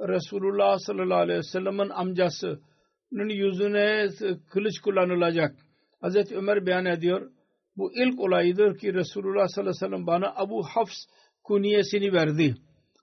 Resulullah 0.00 0.78
sallallahu 0.78 1.18
aleyhi 1.18 1.38
ve 1.38 1.42
sellem'in 1.42 1.88
amcasının 1.88 3.28
yüzüne 3.28 4.08
kılıç 4.50 4.80
kullanılacak. 4.80 5.56
Hazreti 6.00 6.36
Ömer 6.36 6.66
beyan 6.66 6.84
ediyor. 6.84 7.30
Bu 7.76 7.92
ilk 7.94 8.20
olayıdır 8.20 8.78
ki 8.78 8.94
Resulullah 8.94 9.48
sallallahu 9.48 9.70
aleyhi 9.70 9.84
ve 9.84 9.96
sellem 9.96 10.06
bana 10.06 10.32
Abu 10.36 10.62
Hafs 10.62 11.06
kuniyesini 11.42 12.12
verdi. 12.12 12.54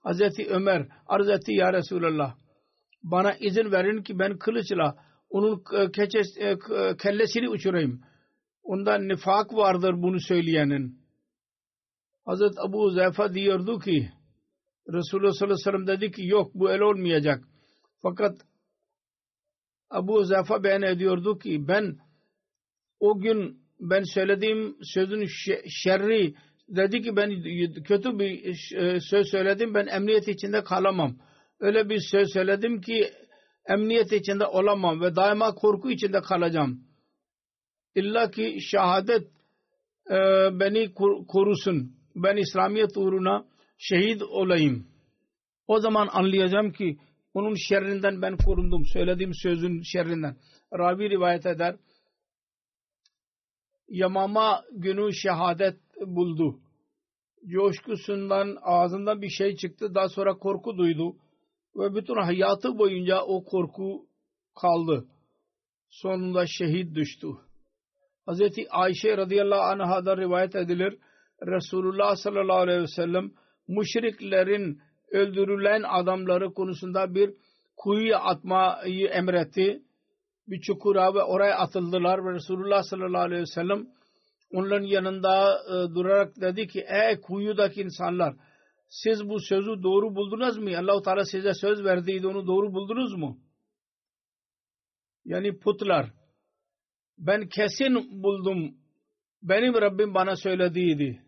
Hazreti 0.02 0.48
Ömer 0.50 0.88
arz 1.06 1.28
etti 1.28 1.52
ya 1.52 1.72
Resulallah 1.72 2.34
bana 3.02 3.34
izin 3.34 3.72
verin 3.72 4.02
ki 4.02 4.18
ben 4.18 4.38
kılıçla 4.38 4.96
onun 5.30 5.62
keçes, 5.92 6.34
kellesini 7.02 7.48
uçurayım. 7.48 8.00
Ondan 8.62 9.08
nifak 9.08 9.54
vardır 9.54 9.94
bunu 9.96 10.20
söyleyenin. 10.20 11.01
Hazret 12.24 12.58
Abu 12.58 12.90
Zeyfa 12.90 13.34
diyordu 13.34 13.78
ki 13.78 14.10
Resulullah 14.88 15.32
sallallahu 15.32 15.54
aleyhi 15.54 15.68
ve 15.68 15.84
sellem 15.84 15.86
dedi 15.86 16.10
ki 16.10 16.26
yok 16.26 16.54
bu 16.54 16.70
el 16.70 16.80
olmayacak. 16.80 17.44
Fakat 18.02 18.40
Abu 19.90 20.24
Zeyfa 20.24 20.64
beyan 20.64 20.82
ediyordu 20.82 21.38
ki 21.38 21.68
ben 21.68 21.98
o 23.00 23.20
gün 23.20 23.62
ben 23.80 24.02
söylediğim 24.02 24.76
sözün 24.82 25.26
şerri 25.68 26.34
dedi 26.68 27.02
ki 27.02 27.16
ben 27.16 27.42
kötü 27.82 28.18
bir 28.18 28.54
söz 29.00 29.30
söyledim 29.30 29.74
ben 29.74 29.86
emniyet 29.86 30.28
içinde 30.28 30.64
kalamam. 30.64 31.16
Öyle 31.60 31.88
bir 31.88 32.00
söz 32.10 32.32
söyledim 32.32 32.80
ki 32.80 33.10
emniyet 33.68 34.12
içinde 34.12 34.46
olamam 34.46 35.00
ve 35.00 35.16
daima 35.16 35.54
korku 35.54 35.90
içinde 35.90 36.20
kalacağım. 36.20 36.84
İlla 37.94 38.30
ki 38.30 38.58
şehadet 38.60 39.26
e, 40.10 40.16
beni 40.60 40.94
korusun. 41.28 42.01
Ben 42.16 42.36
İslamiyet 42.36 42.96
uğruna 42.96 43.44
şehit 43.78 44.22
olayım. 44.22 44.86
O 45.66 45.80
zaman 45.80 46.08
anlayacağım 46.12 46.72
ki 46.72 46.98
onun 47.34 47.54
şerrinden 47.54 48.22
ben 48.22 48.36
korundum. 48.36 48.82
Söylediğim 48.92 49.32
sözün 49.34 49.82
şerrinden. 49.82 50.36
Ravi 50.72 51.10
rivayet 51.10 51.46
eder. 51.46 51.76
Yamama 53.88 54.62
günü 54.72 55.14
şehadet 55.14 55.80
buldu. 56.06 56.60
Coşkusundan 57.46 58.56
ağzından 58.62 59.22
bir 59.22 59.28
şey 59.28 59.56
çıktı. 59.56 59.94
Daha 59.94 60.08
sonra 60.08 60.38
korku 60.38 60.76
duydu. 60.76 61.16
Ve 61.76 61.94
bütün 61.94 62.16
hayatı 62.16 62.78
boyunca 62.78 63.22
o 63.22 63.44
korku 63.44 64.06
kaldı. 64.54 65.06
Sonunda 65.88 66.46
şehit 66.46 66.94
düştü. 66.94 67.26
Hz. 68.28 68.40
Ayşe 68.70 69.16
radıyallahu 69.16 69.60
anha'dan 69.60 70.16
rivayet 70.16 70.54
edilir. 70.54 70.98
Resulullah 71.46 72.16
sallallahu 72.16 72.58
aleyhi 72.58 72.80
ve 72.80 72.86
sellem 72.86 73.30
müşriklerin 73.68 74.80
öldürülen 75.10 75.82
adamları 75.82 76.52
konusunda 76.54 77.14
bir 77.14 77.34
kuyuya 77.76 78.18
atmayı 78.18 79.08
emretti. 79.08 79.82
Bir 80.48 80.60
çukura 80.60 81.14
ve 81.14 81.22
oraya 81.22 81.58
atıldılar 81.58 82.24
ve 82.24 82.34
Resulullah 82.34 82.82
sallallahu 82.82 83.22
aleyhi 83.22 83.42
ve 83.42 83.46
sellem 83.46 83.86
onların 84.52 84.86
yanında 84.86 85.58
e, 85.68 85.94
durarak 85.94 86.40
dedi 86.40 86.66
ki 86.66 86.84
ey 86.88 87.20
kuyudaki 87.20 87.80
insanlar 87.80 88.34
siz 88.88 89.28
bu 89.28 89.40
sözü 89.40 89.82
doğru 89.82 90.14
buldunuz 90.14 90.58
mu? 90.58 90.70
Allah-u 90.76 91.02
Teala 91.02 91.24
size 91.24 91.54
söz 91.54 91.84
verdiydi 91.84 92.26
onu 92.26 92.46
doğru 92.46 92.74
buldunuz 92.74 93.14
mu? 93.14 93.38
Yani 95.24 95.58
putlar. 95.58 96.10
Ben 97.18 97.48
kesin 97.48 98.22
buldum. 98.22 98.74
Benim 99.42 99.74
Rabbim 99.74 100.14
bana 100.14 100.36
söylediydi. 100.36 101.22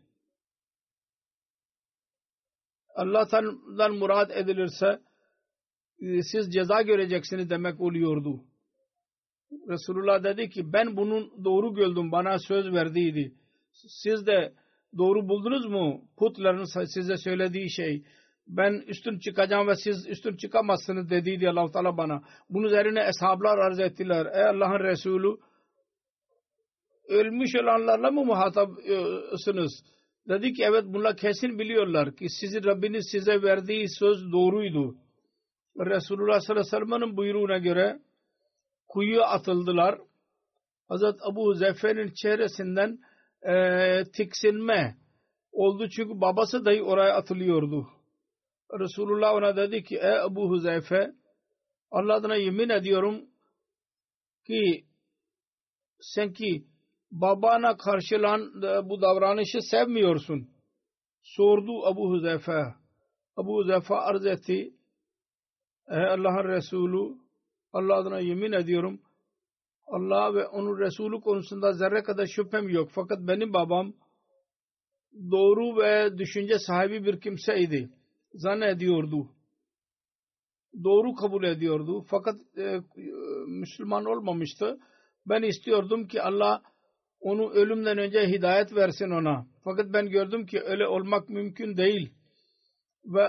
Allah'tan 2.94 3.44
murad 3.98 4.30
edilirse 4.30 5.00
e, 6.00 6.22
siz 6.22 6.52
ceza 6.52 6.82
göreceksiniz 6.82 7.50
demek 7.50 7.80
oluyordu. 7.80 8.44
Resulullah 9.68 10.24
dedi 10.24 10.50
ki 10.50 10.72
ben 10.72 10.96
bunun 10.96 11.44
doğru 11.44 11.74
gördüm 11.74 12.12
bana 12.12 12.38
söz 12.38 12.72
verdiydi. 12.72 13.34
Siz 13.72 14.26
de 14.26 14.52
doğru 14.98 15.28
buldunuz 15.28 15.66
mu? 15.66 16.08
Putların 16.16 16.84
size 16.84 17.16
söylediği 17.16 17.70
şey. 17.70 18.04
Ben 18.46 18.72
üstün 18.86 19.18
çıkacağım 19.18 19.68
ve 19.68 19.74
siz 19.76 20.08
üstün 20.08 20.36
çıkamazsınız 20.36 21.10
dediydi 21.10 21.50
allah 21.50 21.72
Teala 21.72 21.96
bana. 21.96 22.22
Bunun 22.50 22.66
üzerine 22.66 23.00
eshablar 23.00 23.58
arz 23.58 23.80
ettiler. 23.80 24.26
Ey 24.26 24.44
Allah'ın 24.44 24.84
Resulü 24.84 25.36
ölmüş 27.08 27.54
olanlarla 27.62 28.10
mı 28.10 28.24
muhatapsınız? 28.24 29.82
Dedi 30.28 30.52
ki 30.52 30.64
evet 30.64 30.84
bunlar 30.86 31.16
kesin 31.16 31.58
biliyorlar 31.58 32.16
ki 32.16 32.28
sizin 32.28 32.64
Rabbiniz 32.64 33.08
size 33.10 33.42
verdiği 33.42 33.88
söz 33.88 34.32
doğruydu. 34.32 34.96
Resulullah 35.78 36.40
sallallahu 36.40 36.76
aleyhi 36.76 36.82
ve 36.82 36.86
sellem'in 36.86 37.16
buyruğuna 37.16 37.58
göre 37.58 38.00
kuyuya 38.88 39.24
atıldılar. 39.24 39.98
Hazret 40.88 41.14
Abu 41.22 41.54
Zeyfer'in 41.54 42.12
çehresinden 42.22 42.98
e, 43.42 44.04
tiksinme 44.04 44.96
oldu 45.52 45.88
çünkü 45.88 46.20
babası 46.20 46.64
dahi 46.64 46.82
oraya 46.82 47.14
atılıyordu. 47.14 47.88
Resulullah 48.80 49.34
ona 49.34 49.56
dedi 49.56 49.84
ki 49.84 49.96
ey 49.96 50.20
Abu 50.20 50.50
Huzeyfe 50.50 51.12
Allah 51.90 52.14
adına 52.14 52.36
yemin 52.36 52.68
ediyorum 52.68 53.24
ki 54.46 54.84
sen 56.00 56.32
ki 56.32 56.64
babana 57.14 57.76
karşılan 57.76 58.40
bu 58.90 59.02
davranışı 59.02 59.62
sevmiyorsun. 59.62 60.48
Sordu 61.22 61.86
Abu 61.86 62.10
Huzeyfe. 62.10 62.74
Abu 63.36 63.56
Huzeyfe 63.56 63.94
arz 63.94 64.26
etti. 64.26 64.74
Ey 65.88 66.06
Allah'ın 66.06 66.48
Resulü 66.48 67.18
Allah 67.72 67.94
adına 67.94 68.20
yemin 68.20 68.52
ediyorum 68.52 69.00
Allah 69.86 70.34
ve 70.34 70.46
onun 70.46 70.78
Resulü 70.78 71.20
konusunda 71.20 71.72
zerre 71.72 72.02
kadar 72.02 72.26
şüphem 72.26 72.68
yok. 72.68 72.90
Fakat 72.94 73.18
benim 73.20 73.52
babam 73.52 73.92
doğru 75.30 75.76
ve 75.82 76.18
düşünce 76.18 76.58
sahibi 76.58 77.04
bir 77.04 77.20
kimseydi. 77.20 77.90
Zannediyordu. 78.34 79.28
Doğru 80.84 81.14
kabul 81.14 81.44
ediyordu. 81.44 82.04
Fakat 82.10 82.36
e, 82.58 82.80
Müslüman 83.46 84.04
olmamıştı. 84.04 84.78
Ben 85.26 85.42
istiyordum 85.42 86.06
ki 86.06 86.22
Allah 86.22 86.62
onu 87.24 87.50
ölümden 87.50 87.98
önce 87.98 88.28
hidayet 88.28 88.74
versin 88.74 89.10
ona. 89.10 89.46
Fakat 89.64 89.92
ben 89.92 90.10
gördüm 90.10 90.46
ki 90.46 90.60
öyle 90.60 90.86
olmak 90.86 91.28
mümkün 91.28 91.76
değil. 91.76 92.12
Ve 93.04 93.26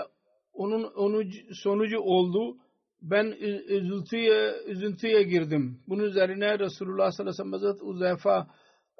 onun, 0.52 1.22
sonucu 1.52 1.98
oldu 1.98 2.56
ben 3.02 3.24
üzüntüye, 3.68 4.54
üzüntüye 4.66 5.22
girdim. 5.22 5.80
Bunun 5.88 6.02
üzerine 6.02 6.58
Resulullah 6.58 7.10
sallallahu 7.10 7.20
aleyhi 7.20 7.28
ve 7.28 7.32
sellem 7.32 7.52
Hazreti 7.52 7.84
Uzeyfa 7.84 8.46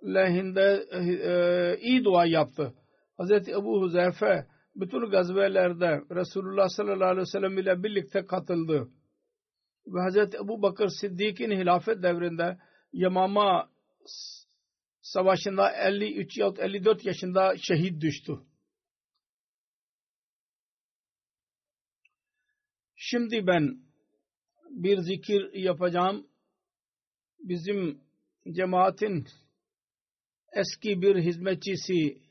lehinde 0.04 0.84
e, 0.90 0.98
e, 0.98 1.78
iyi 1.80 2.04
dua 2.04 2.26
yaptı. 2.26 2.74
Hazreti 3.16 3.50
Ebu 3.50 3.80
Huzeyfe 3.80 4.46
bütün 4.76 5.10
gazvelerde 5.10 6.00
Resulullah 6.10 6.68
sallallahu 6.68 7.08
aleyhi 7.08 7.26
ve 7.26 7.30
sellem 7.30 7.58
ile 7.58 7.82
birlikte 7.82 8.26
katıldı. 8.26 8.88
Ve 9.86 10.00
Hazreti 10.00 10.36
Ebu 10.36 10.62
Bakır 10.62 10.88
Siddiq'in 11.00 11.50
hilafet 11.50 12.02
devrinde 12.02 12.58
Yamama 12.92 13.68
savaşında 15.12 15.72
53 15.72 16.38
ya 16.38 16.46
54 16.58 17.04
yaşında 17.04 17.54
şehit 17.58 18.00
düştü. 18.00 18.32
Şimdi 22.96 23.46
ben 23.46 23.80
bir 24.70 24.98
zikir 24.98 25.52
yapacağım. 25.52 26.26
Bizim 27.38 28.00
cemaatin 28.52 29.26
eski 30.52 31.02
bir 31.02 31.16
hizmetçisi 31.16 32.22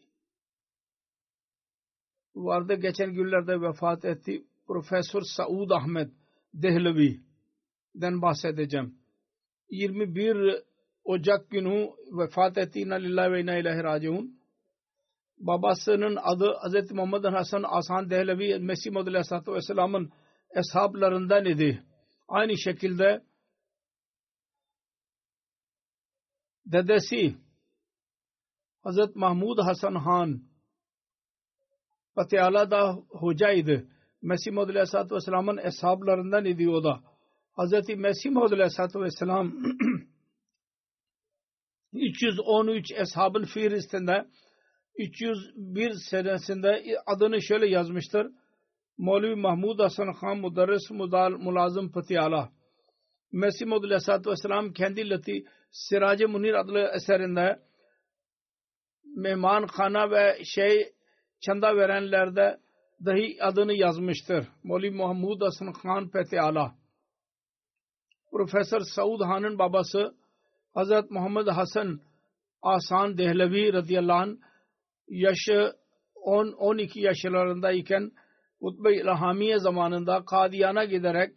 vardı. 2.35 2.73
Geçen 2.75 3.13
günlerde 3.13 3.61
vefat 3.61 4.05
etti. 4.05 4.45
Profesör 4.67 5.21
Saud 5.21 5.69
Ahmet 5.69 6.11
Dehlevi'den 6.53 8.21
bahsedeceğim. 8.21 8.97
21 9.69 10.63
Ocak 11.05 11.49
günü 11.49 11.89
vefat 12.11 12.57
etti. 12.57 12.79
İnna 12.79 12.95
lillahi 12.95 13.31
ve 13.31 13.41
inna 13.41 13.57
ilahi 13.57 13.83
raciun. 13.83 14.39
Babasının 15.37 16.17
adı 16.21 16.53
Hz. 16.53 16.91
Muhammed 16.91 17.23
Hasan 17.23 17.63
Asan 17.67 18.09
Dehlevi 18.09 18.59
Mesih 18.59 18.91
Muhammed 18.91 19.07
Aleyhisselatü 19.07 19.53
Vesselam'ın 19.53 20.11
eshablarından 20.55 21.45
idi. 21.45 21.83
Aynı 22.27 22.57
şekilde 22.57 23.23
dedesi 26.65 27.35
Hazret 28.83 29.15
Mahmud 29.15 29.57
Hasan 29.57 29.95
Han 29.95 30.41
Patiala'da 32.15 32.93
hocaydı. 33.09 33.87
Mesih 34.21 34.51
Muhammed 34.51 34.75
Aleyhisselatü 34.75 35.15
Vesselam'ın 35.15 35.57
eshablarından 35.57 36.45
idi 36.45 36.69
o 36.69 36.83
da. 36.83 37.03
Hazreti 37.53 37.95
Mesih 37.95 38.31
Muhammed 38.31 38.51
Aleyhisselatü 38.51 39.01
Vesselam 39.01 39.53
313 41.95 42.91
eshabın 42.91 43.43
fihristinde 43.43 44.25
301 44.97 45.91
senesinde 46.09 46.83
adını 47.05 47.41
şöyle 47.41 47.67
yazmıştır. 47.67 48.27
Mevlevi 48.97 49.35
Mahmud 49.35 49.79
Hasan 49.79 50.13
Khan 50.13 50.37
Mudarris 50.37 50.91
Mulazım 51.39 51.91
Patiyala 51.91 52.49
Mesih 53.31 53.65
Maud 53.65 53.83
Aleyhisselatü 53.83 54.29
Vesselam 54.29 54.73
kendi 54.73 55.09
lati 55.09 55.45
Siraj-ı 55.71 56.27
Munir 56.27 56.53
adlı 56.53 56.91
eserinde 56.95 57.59
mehman 59.15 59.67
khana 59.67 60.11
ve 60.11 60.43
şey 60.43 60.93
çanda 61.41 61.75
verenlerde 61.75 62.59
dahi 63.05 63.43
adını 63.43 63.73
yazmıştır. 63.73 64.47
Moli 64.63 64.91
Muhammed 64.91 65.41
Hasan 65.41 65.73
Khan 65.73 66.09
Pete 66.09 66.41
Ala. 66.41 66.75
Profesör 68.31 68.79
Saud 68.95 69.21
Han'ın 69.21 69.59
babası 69.59 70.15
Hazret 70.75 71.11
Muhammed 71.11 71.47
Hasan 71.47 72.01
Asan 72.61 73.17
Dehlevi 73.17 73.73
radıyallahu 73.73 74.17
anh 74.17 74.37
yaşı 75.07 75.73
10-12 76.15 76.99
yaşlarındayken 76.99 78.11
Hutbe-i 78.59 79.01
İlhamiye 79.01 79.59
zamanında 79.59 80.25
Kadiyan'a 80.25 80.85
giderek 80.85 81.35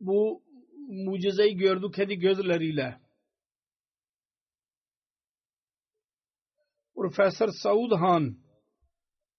bu 0.00 0.42
mucizeyi 0.88 1.56
gördü 1.56 1.86
kendi 1.96 2.18
gözleriyle. 2.18 3.00
Profesör 6.94 7.48
Saud 7.62 7.92
Han 7.92 8.36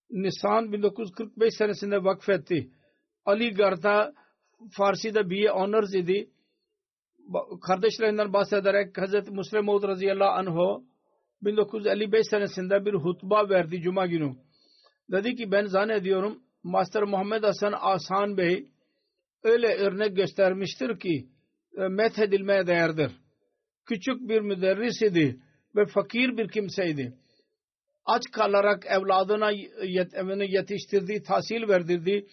Nisan 0.09 0.71
1945 0.71 1.53
senesinde 1.57 2.03
vakfetti. 2.03 2.71
Ali 3.25 3.53
Garda 3.53 4.13
Farsi'de 4.71 5.29
B.A. 5.29 5.53
Honors 5.53 5.93
idi. 5.95 6.29
Kardeşlerinden 7.67 8.33
bahsederek 8.33 8.97
Hz. 8.97 9.29
Muslim 9.29 9.65
Maud 9.65 9.83
radıyallahu 9.83 10.29
anh'u 10.29 10.83
1955 11.41 12.27
senesinde 12.29 12.85
bir 12.85 12.93
hutba 12.93 13.49
verdi 13.49 13.81
Cuma 13.81 14.07
günü. 14.07 14.35
Dedi 15.11 15.35
ki 15.35 15.51
ben 15.51 15.65
zannediyorum 15.65 16.43
Master 16.63 17.03
Muhammed 17.03 17.43
Hasan 17.43 17.73
Asan 17.81 18.37
Bey 18.37 18.67
öyle 19.43 19.75
örnek 19.75 20.15
göstermiştir 20.15 20.99
ki 20.99 21.27
e, 21.77 21.87
methedilmeye 21.87 22.67
değerdir. 22.67 23.11
Küçük 23.85 24.29
bir 24.29 24.41
müderris 24.41 25.01
idi 25.01 25.39
ve 25.75 25.85
fakir 25.85 26.37
bir 26.37 26.47
kimseydi. 26.47 27.13
Aç 28.05 28.23
kalarak 28.31 28.85
evladına 28.85 29.51
yetiştirdi, 30.45 31.23
tahsil 31.23 31.67
verdirdi. 31.67 32.27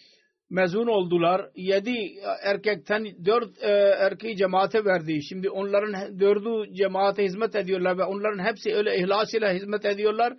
Mezun 0.51 0.87
oldular. 0.87 1.49
Yedi 1.55 1.95
erkekten 2.43 3.25
dört 3.25 3.63
e, 3.63 3.69
erkeği 3.99 4.37
cemaate 4.37 4.85
verdi. 4.85 5.19
Şimdi 5.29 5.49
onların 5.49 6.19
dördü 6.19 6.73
cemaate 6.73 7.23
hizmet 7.23 7.55
ediyorlar 7.55 7.97
ve 7.97 8.03
onların 8.03 8.45
hepsi 8.45 8.75
öyle 8.75 8.97
ihlas 8.97 9.33
ile 9.33 9.55
hizmet 9.55 9.85
ediyorlar 9.85 10.33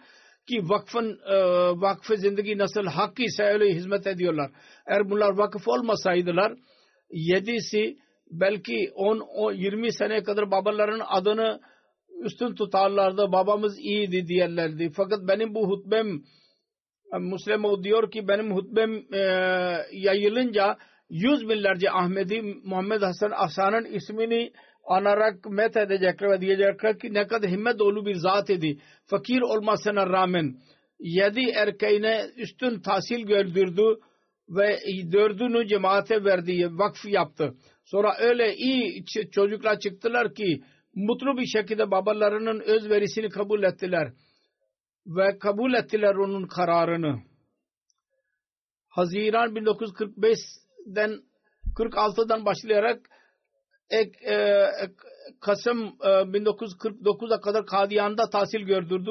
ki 0.49 0.61
vakfın 0.63 1.19
e, 1.27 1.37
vakfı 1.81 2.17
zindagi 2.17 2.59
nasıl 2.59 2.87
hak 2.87 3.21
ise 3.21 3.45
öyle 3.45 3.75
hizmet 3.75 4.07
ediyorlar. 4.07 4.51
Eğer 4.87 5.11
bunlar 5.11 5.39
vakıf 5.39 5.69
olmasaydılar 5.69 6.53
yedisi 7.11 7.97
belki 8.31 8.91
10 8.95 9.53
20 9.53 9.93
sene 9.93 10.23
kadar 10.23 10.51
babaların 10.51 11.01
adını 11.09 11.61
üstün 12.25 12.55
tutarlardı. 12.55 13.33
Babamız 13.33 13.79
iyiydi 13.79 14.27
diyorlardı. 14.27 14.89
Fakat 14.97 15.29
benim 15.29 15.55
bu 15.55 15.69
hutbem 15.69 16.23
Müslüman 17.21 17.85
diyor 17.85 18.11
ki 18.11 18.29
benim 18.29 18.55
hutbem 18.55 19.15
e, 19.15 19.21
yayılınca 19.93 20.77
yüz 21.11 21.49
binlerce 21.49 21.91
Ahmedi 21.91 22.43
Muhammed 22.65 23.03
Hasan 23.03 23.33
Asan'ın 23.37 23.85
ismini 23.85 24.53
anarak 24.85 25.51
met 25.51 25.77
edecekler 25.77 26.31
ve 26.31 26.41
diyecekler 26.41 26.99
ki 26.99 27.15
ne 27.15 27.27
kadar 27.27 27.51
himmet 27.51 27.79
dolu 27.79 28.07
bir 28.07 28.15
zat 28.15 28.51
idi. 28.51 28.79
Fakir 29.07 29.41
olmasına 29.41 30.07
rağmen 30.07 30.55
yedi 31.01 31.51
erkeğine 31.51 32.27
üstün 32.37 32.81
tahsil 32.81 33.27
gördürdü 33.27 33.97
ve 34.49 34.79
dördünü 35.13 35.67
cemaate 35.69 36.25
verdi, 36.25 36.69
vakf 36.71 37.05
yaptı. 37.05 37.55
Sonra 37.85 38.17
öyle 38.21 38.55
iyi 38.57 39.05
çocuklar 39.33 39.79
çıktılar 39.79 40.35
ki 40.35 40.63
mutlu 40.95 41.37
bir 41.37 41.47
şekilde 41.47 41.91
babalarının 41.91 42.61
özverisini 42.61 43.29
kabul 43.29 43.63
ettiler. 43.63 44.13
Ve 45.07 45.39
kabul 45.39 45.75
ettiler 45.75 46.15
onun 46.15 46.47
kararını. 46.47 47.23
Haziran 48.89 49.55
1945'den 49.55 51.23
46'dan 51.77 52.45
başlayarak 52.45 53.11
ek, 53.91 54.31
e, 54.31 54.67
Kasım 55.41 55.97
e, 56.03 56.09
1949'a 56.09 57.41
kadar 57.41 57.67
Kadiyan'da 57.67 58.31
tahsil 58.31 58.61
gördürdü. 58.61 59.11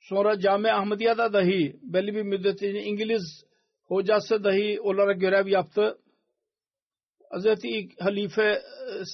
Sonra 0.00 0.38
Cami 0.40 0.72
Ahmediye'de 0.72 1.32
dahi 1.32 1.76
belli 1.82 2.14
bir 2.14 2.22
müddet 2.22 2.62
İngiliz 2.62 3.44
hocası 3.84 4.44
dahi 4.44 4.80
olarak 4.80 5.20
görev 5.20 5.46
yaptı. 5.46 5.98
Hazreti 7.30 7.88
Halife 7.98 8.42
e, 8.42 8.62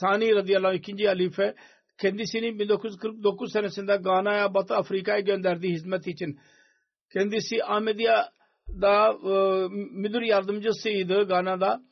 Sani 0.00 0.34
radıyallahu 0.34 0.70
anh, 0.70 0.78
ikinci 0.78 1.06
halife 1.06 1.54
kendisini 2.02 2.58
1949 2.58 3.52
senesinde 3.52 3.96
Gana'ya 3.96 4.54
Batı 4.54 4.74
Afrika'ya 4.74 5.20
gönderdi 5.20 5.68
hizmet 5.68 6.06
için. 6.06 6.40
Kendisi 7.12 7.64
Ahmediye'da 7.64 9.12
e, 9.12 9.68
müdür 9.70 10.22
yardımcısıydı 10.22 11.28
Gana'da. 11.28 11.82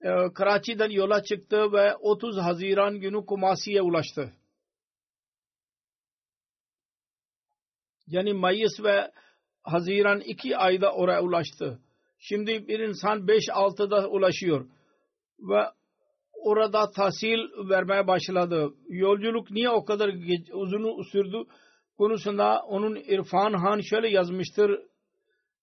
E, 0.00 0.32
Karachi'den 0.34 0.90
yola 0.90 1.22
çıktı 1.22 1.72
ve 1.72 1.96
30 1.96 2.38
Haziran 2.38 3.00
günü 3.00 3.26
Kumasi'ye 3.26 3.82
ulaştı. 3.82 4.32
Yani 8.06 8.32
Mayıs 8.32 8.80
ve 8.82 9.10
Haziran 9.62 10.20
iki 10.20 10.56
ayda 10.56 10.92
oraya 10.92 11.22
ulaştı. 11.22 11.78
Şimdi 12.18 12.68
bir 12.68 12.80
insan 12.80 13.18
5-6'da 13.18 14.08
ulaşıyor 14.08 14.66
ve 15.38 15.75
orada 16.46 16.90
tahsil 16.90 17.38
vermeye 17.70 18.06
başladı. 18.06 18.74
Yolculuk 18.88 19.50
niye 19.50 19.70
o 19.70 19.84
kadar 19.84 20.10
uzun 20.52 21.02
sürdü 21.02 21.36
konusunda 21.98 22.62
onun 22.68 22.96
İrfan 22.96 23.52
Han 23.52 23.80
şöyle 23.80 24.08
yazmıştır. 24.08 24.80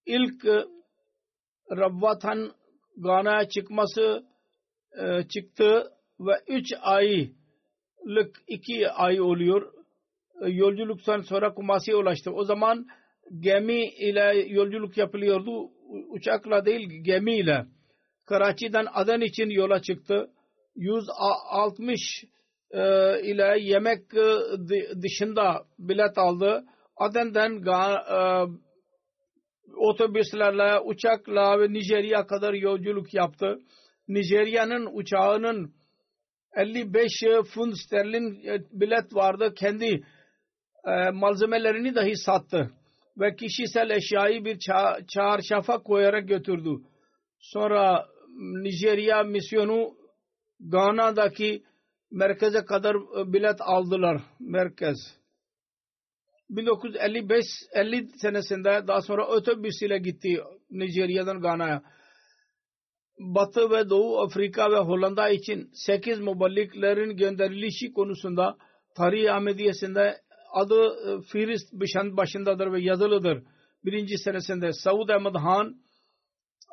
İlk 0.05 0.45
e, 0.45 0.65
Rabvatan 1.71 2.51
Gana'ya 2.97 3.49
çıkması 3.49 4.23
e, 4.97 5.23
çıktı 5.27 5.91
ve 6.19 6.31
3 6.47 6.73
aylık 6.81 8.41
2 8.47 8.89
ay 8.89 9.21
oluyor. 9.21 9.73
E, 10.41 10.49
yolculuktan 10.49 11.21
sonra 11.21 11.53
Kumasi'ye 11.53 11.97
ulaştı. 11.97 12.31
O 12.31 12.43
zaman 12.43 12.87
gemi 13.39 13.85
ile 13.87 14.45
yolculuk 14.47 14.97
yapılıyordu. 14.97 15.69
Uçakla 16.09 16.65
değil 16.65 17.03
gemi 17.03 17.35
ile. 17.35 17.65
Karachi'den 18.25 18.85
Aden 18.93 19.21
için 19.21 19.49
yola 19.49 19.81
çıktı. 19.81 20.29
160 20.75 22.23
e, 22.71 22.81
ile 23.21 23.55
yemek 23.59 24.13
e, 24.13 25.01
dışında 25.01 25.65
bilet 25.79 26.17
aldı. 26.17 26.63
Aden'den 26.97 27.63
e, 27.65 28.19
otobüslerle, 29.77 30.79
uçakla 30.79 31.59
ve 31.59 31.73
Nijerya 31.73 32.27
kadar 32.27 32.53
yolculuk 32.53 33.13
yaptı. 33.13 33.59
Nijerya'nın 34.07 34.89
uçağının 34.93 35.73
55 36.55 37.11
fund 37.53 37.73
sterlin 37.73 38.43
bilet 38.71 39.15
vardı. 39.15 39.53
Kendi 39.55 40.03
e, 40.85 41.09
malzemelerini 41.11 41.95
dahi 41.95 42.17
sattı. 42.17 42.71
Ve 43.17 43.35
kişisel 43.35 43.89
eşyayı 43.89 44.45
bir 44.45 44.59
ça 44.59 44.97
çarşafa 45.07 45.77
koyarak 45.77 46.27
götürdü. 46.27 46.69
Sonra 47.39 48.05
Nijerya 48.37 49.23
misyonu 49.23 50.02
Gana'daki 50.71 51.63
merkeze 52.11 52.65
kadar 52.65 52.95
e, 52.95 53.33
bilet 53.33 53.61
aldılar. 53.61 54.21
Merkez. 54.39 54.97
1955 56.49 57.45
50 57.73 58.07
senesinde 58.09 58.83
daha 58.87 59.01
sonra 59.01 59.27
otobüs 59.27 59.81
ile 59.81 59.97
gitti 59.97 60.41
Nijerya'dan 60.69 61.41
Gana'ya. 61.41 61.83
Batı 63.19 63.71
ve 63.71 63.89
Doğu 63.89 64.21
Afrika 64.21 64.71
ve 64.71 64.77
Hollanda 64.77 65.29
için 65.29 65.69
8 65.73 66.19
muballiklerin 66.19 67.17
gönderilişi 67.17 67.93
konusunda 67.93 68.57
Tarih 68.95 69.35
Ahmediyesi'nde 69.35 70.21
adı 70.53 70.83
e, 70.85 71.21
Firist 71.21 71.73
başındadır 72.17 72.71
ve 72.71 72.81
yazılıdır. 72.81 73.43
Birinci 73.85 74.17
senesinde 74.17 74.73
Saud 74.73 75.09
Ahmed 75.09 75.35
Han 75.35 75.75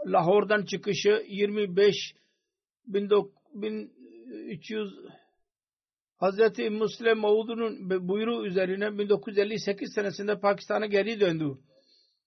Lahor'dan 0.06 0.64
çıkışı 0.64 1.24
25 1.28 2.14
1300 3.54 4.94
Hazreti 6.16 6.70
Müslim 6.70 7.18
Maud'un 7.18 7.90
buyruğu 8.08 8.46
üzerine 8.46 8.98
1958 8.98 9.92
senesinde 9.94 10.40
Pakistan'a 10.40 10.86
geri 10.86 11.20
döndü. 11.20 11.58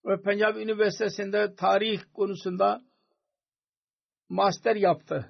Ve 0.06 0.22
Punjab 0.22 0.56
Üniversitesi'nde 0.56 1.56
tarih 1.56 2.02
konusunda 2.14 2.82
master 4.30 4.76
yaptı. 4.76 5.30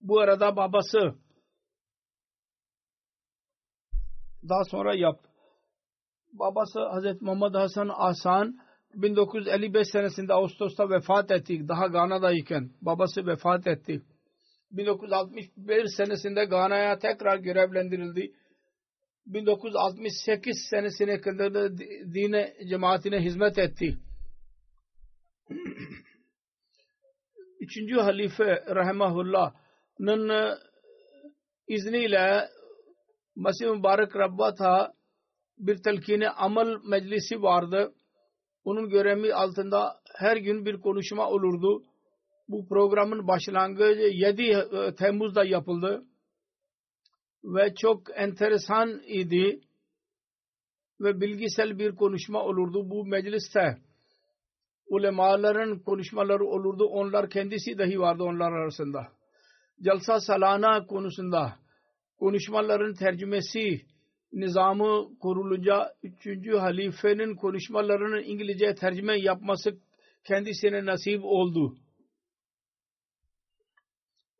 Bu 0.00 0.20
arada 0.20 0.56
babası 0.56 0.98
daha 4.48 4.64
sonra 4.64 4.96
yaptı. 4.96 5.28
Babası 6.32 6.80
Hazreti 6.80 7.24
Muhammed 7.24 7.54
Hasan 7.54 7.90
Asan 7.94 8.58
1955 8.94 9.88
senesinde 9.88 10.32
Ağustos'ta 10.32 10.90
vefat 10.90 11.30
etti. 11.30 11.68
Daha 11.68 11.86
Gana'dayken 11.86 12.70
babası 12.80 13.26
vefat 13.26 13.66
etti. 13.66 14.02
1961 14.70 15.86
senesinde 15.96 16.44
Gana'ya 16.44 16.98
tekrar 16.98 17.38
görevlendirildi. 17.38 18.32
1968 19.26 20.66
senesine 20.70 21.20
kadar 21.20 21.54
da 21.54 21.78
dine 22.14 22.54
cemaatine 22.68 23.20
hizmet 23.20 23.58
etti. 23.58 23.98
üçüncü 27.60 27.94
halife 27.94 28.64
rahimahullah'ın 28.74 30.28
e, 30.28 30.54
izniyle 31.68 32.48
Mesih 33.36 33.70
Mübarek 33.70 34.16
Rabbat'a 34.16 34.92
bir 35.58 35.82
telkini 35.82 36.30
amel 36.30 36.76
meclisi 36.88 37.42
vardı. 37.42 37.94
Onun 38.64 38.88
görevi 38.88 39.34
altında 39.34 40.00
her 40.14 40.36
gün 40.36 40.64
bir 40.66 40.80
konuşma 40.80 41.30
olurdu. 41.30 41.82
Bu 42.48 42.68
programın 42.68 43.28
başlangıcı 43.28 44.02
7 44.02 44.42
e, 44.42 44.94
Temmuz'da 44.94 45.44
yapıldı. 45.44 46.04
Ve 47.44 47.74
çok 47.74 48.02
enteresan 48.14 49.02
idi. 49.06 49.60
Ve 51.00 51.20
bilgisel 51.20 51.78
bir 51.78 51.94
konuşma 51.94 52.42
olurdu 52.42 52.90
bu 52.90 53.06
mecliste. 53.06 53.78
Ulemaların 54.86 55.78
konuşmaları 55.78 56.44
olurdu. 56.44 56.84
Onlar 56.84 57.30
kendisi 57.30 57.78
dahi 57.78 58.00
vardı 58.00 58.22
onlar 58.22 58.52
arasında. 58.52 59.08
Jalsa 59.84 60.20
salana 60.20 60.86
konusunda 60.86 61.56
konuşmaların 62.18 62.94
tercümesi 62.94 63.80
nizamı 64.32 65.18
kurulunca 65.18 65.92
3. 66.02 66.54
halifenin 66.58 67.36
konuşmalarının 67.36 68.22
İngilizce 68.22 68.74
tercüme 68.74 69.20
yapması 69.20 69.78
kendisine 70.24 70.86
nasip 70.86 71.24
oldu. 71.24 71.76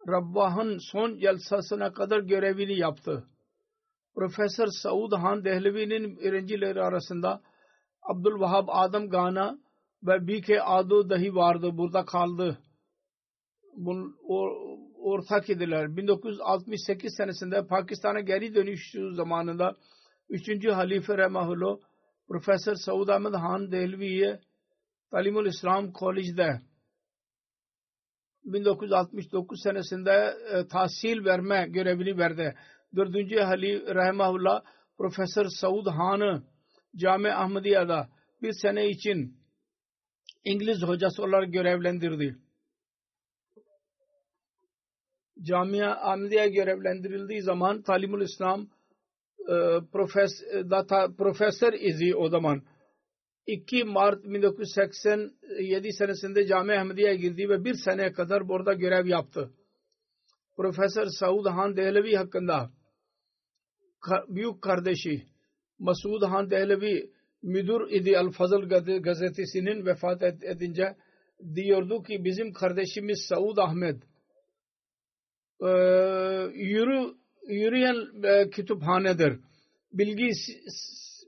Rabbah'ın 0.09 0.79
son 0.93 1.19
celsasına 1.19 1.93
kadar 1.93 2.21
görevini 2.21 2.79
yaptı. 2.79 3.25
Profesör 4.15 4.67
Saud 4.83 5.13
Han 5.13 5.45
Dehlevi'nin 5.45 6.17
öğrencileri 6.17 6.83
arasında 6.83 7.43
Abdülvahab 8.03 8.69
Adam 8.69 9.09
Gana 9.09 9.59
ve 10.03 10.29
B.K. 10.29 10.63
Ado 10.65 11.11
dahi 11.11 11.35
vardı. 11.35 11.71
Burada 11.73 12.05
kaldı. 12.05 12.59
Bun, 13.77 14.17
o, 14.29 14.49
ortak 14.99 15.51
idiler. 15.51 15.97
1968 15.97 17.15
senesinde 17.17 17.67
Pakistan'a 17.67 18.21
geri 18.21 18.55
dönüşü 18.55 19.15
zamanında 19.15 19.77
3. 20.29 20.69
Halife 20.69 21.19
Remahullah 21.19 21.77
Profesör 22.29 22.75
Saud 22.75 23.09
Ahmed 23.09 23.35
Han 23.35 23.73
Delvi'ye 23.73 24.41
Talimul 25.11 25.47
İslam 25.47 25.93
College'de 25.93 26.61
1969 28.47 29.63
senesinde 29.63 30.35
e, 30.53 30.69
tahsil 30.69 31.25
verme 31.25 31.67
görevini 31.69 32.19
verdi. 32.19 32.55
4. 32.97 33.15
Halif 33.41 33.89
Rahimahullah 33.89 34.63
Profesör 34.99 35.47
Saud 35.61 35.87
Han'ı 35.87 36.43
Cami 36.97 37.33
Ahmediye'de 37.33 38.07
bir 38.43 38.53
sene 38.53 38.89
için 38.89 39.37
İngiliz 40.45 40.83
hocası 40.83 41.23
olarak 41.23 41.53
görevlendirdi. 41.53 42.37
Camia 45.43 46.11
Ahmediye 46.13 46.49
görevlendirildiği 46.49 47.43
zaman 47.43 47.83
Talimul 47.83 48.23
İslam 48.23 48.69
e, 49.41 49.55
profes, 49.93 50.31
data, 50.71 51.09
profesör 51.19 51.73
izi 51.73 52.15
o 52.17 52.29
zaman 52.29 52.63
2 53.47 53.85
Mart 53.85 54.25
1987 54.25 55.93
senesinde 55.93 56.47
Cami 56.47 56.79
Ahmediye'ye 56.79 57.17
girdi 57.17 57.49
ve 57.49 57.65
bir 57.65 57.75
seneye 57.75 58.13
kadar 58.13 58.49
burada 58.49 58.73
görev 58.73 59.07
yaptı. 59.07 59.51
Profesör 60.57 61.07
Saud 61.07 61.47
Han 61.47 61.77
Dehlevi 61.77 62.17
hakkında 62.17 62.71
büyük 64.29 64.63
kardeşi 64.63 65.23
Masud 65.79 66.23
Han 66.23 66.51
Dehlevi 66.51 67.11
müdür 67.43 67.91
idi 67.91 68.19
Al 68.19 68.31
Fazıl 68.31 68.69
gazetesinin 69.03 69.87
vefat 69.87 70.23
edince 70.23 70.97
diyordu 71.55 72.03
ki 72.03 72.25
bizim 72.25 72.53
kardeşimiz 72.53 73.27
Saud 73.29 73.57
Ahmed 73.57 74.03
e, 75.61 75.71
yürü, 76.55 77.15
yürüyen 77.49 78.25
e, 78.25 78.51
kütüphanedir. 78.51 79.41
Bilgi, 79.93 80.31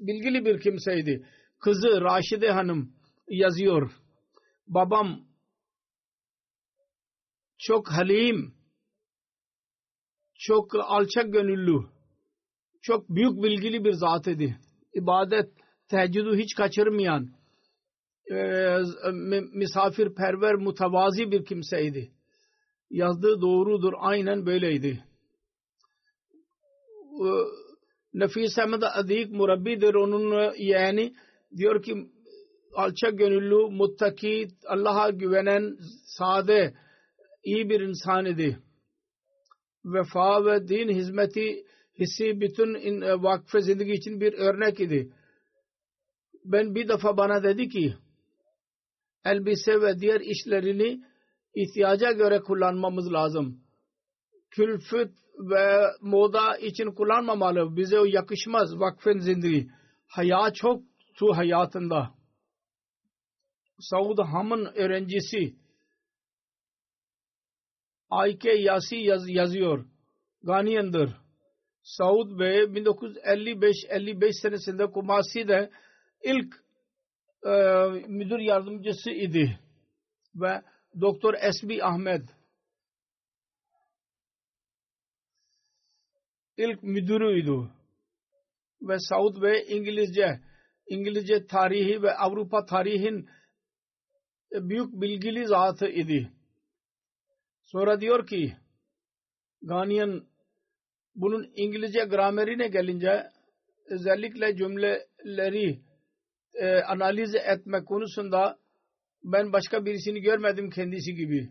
bilgili 0.00 0.44
bir 0.44 0.60
kimseydi. 0.60 1.26
Kızı 1.61 2.00
Raşide 2.00 2.50
Hanım 2.50 2.92
yazıyor. 3.28 3.90
Babam 4.66 5.20
çok 7.59 7.88
halim, 7.88 8.54
çok 10.34 10.74
alçak 10.74 11.32
gönüllü, 11.32 11.86
çok 12.82 13.09
büyük 13.09 13.42
bilgili 13.42 13.84
bir 13.84 13.92
zat 13.92 14.26
idi. 14.26 14.59
İbadet, 14.94 15.50
teheccüdü 15.88 16.36
hiç 16.38 16.54
kaçırmayan, 16.54 17.30
e, 18.30 18.76
misafirperver, 19.52 20.54
mutavazi 20.54 21.30
bir 21.30 21.44
kimseydi 21.44 22.12
yazdığı 22.90 23.40
doğrudur. 23.40 23.92
Aynen 23.98 24.46
böyleydi. 24.46 25.04
Nefis 28.14 28.59
Ahmet 28.59 28.82
Adik 28.82 29.30
murabbidir 29.32 29.94
onun 29.94 30.54
yani 30.59 31.14
diyor 31.57 31.82
ki 31.82 32.11
alçak 32.74 33.18
gönüllü, 33.18 33.76
muttaki, 33.76 34.49
Allah'a 34.66 35.11
güvenen, 35.11 35.76
sade, 36.05 36.74
iyi 37.44 37.70
bir 37.70 37.80
insan 37.80 38.26
idi. 38.26 38.59
Vefa 39.84 40.44
ve 40.44 40.68
din 40.68 40.88
hizmeti 40.88 41.64
hissi 41.99 42.40
bütün 42.40 42.74
in, 42.74 43.01
vakfe 43.01 43.61
zindagi 43.61 43.92
için 43.92 44.20
bir 44.20 44.32
örnek 44.32 44.80
idi. 44.80 45.12
Ben 46.44 46.74
bir 46.74 46.88
defa 46.88 47.16
bana 47.16 47.42
dedi 47.42 47.68
ki 47.68 47.94
elbise 49.24 49.80
ve 49.80 50.01
diğer 50.01 50.20
işlerini 50.20 51.01
ihtiyaca 51.55 52.12
göre 52.12 52.40
kullanmamız 52.40 53.12
lazım. 53.12 53.61
Külfet 54.51 55.11
ve 55.38 55.82
moda 56.01 56.57
için 56.57 56.90
kullanmamalı. 56.90 57.76
Bize 57.76 58.01
o 58.01 58.05
yakışmaz 58.05 58.80
vakfın 58.80 59.18
zindagi. 59.18 59.68
Haya 60.07 60.53
çok 60.55 60.82
su 61.18 61.36
hayatında. 61.36 62.14
Saud 63.80 64.18
Ham'ın 64.18 64.64
öğrencisi 64.64 65.56
Ayke 68.10 68.50
Yasi 68.50 68.96
yaz, 68.96 69.28
yazıyor. 69.28 69.86
Ganiyan'dır. 70.42 71.16
Saud 71.82 72.38
Bey 72.38 72.58
1955-55 72.58 74.32
senesinde 74.42 74.86
Kumasi'de 74.86 75.70
ilk 76.24 76.54
e, 77.46 77.50
müdür 78.08 78.38
yardımcısı 78.38 79.10
idi. 79.10 79.58
Ve 80.34 80.62
Doktor 81.00 81.34
S.B. 81.34 81.84
Ahmed 81.84 82.28
ilk 86.56 86.82
müdürüydü 86.82 87.70
ve 88.82 88.98
Saud 88.98 89.42
ve 89.42 89.66
İngilizce 89.66 90.47
İngilizce 90.89 91.47
tarihi 91.47 92.03
ve 92.03 92.14
Avrupa 92.14 92.66
tarihin 92.66 93.28
büyük 94.53 94.93
bilgili 94.93 95.47
zatı 95.47 95.89
idi. 95.89 96.32
Sonra 97.62 98.01
diyor 98.01 98.26
ki 98.26 98.57
Ganiyan 99.62 100.26
bunun 101.14 101.53
İngilizce 101.57 102.05
gramerine 102.05 102.68
gelince 102.68 103.26
özellikle 103.86 104.57
cümleleri 104.57 105.80
e, 106.55 106.76
analiz 106.76 107.34
etme 107.34 107.84
konusunda 107.84 108.59
ben 109.24 109.53
başka 109.53 109.84
birisini 109.84 110.20
görmedim 110.20 110.70
kendisi 110.70 111.14
gibi. 111.14 111.49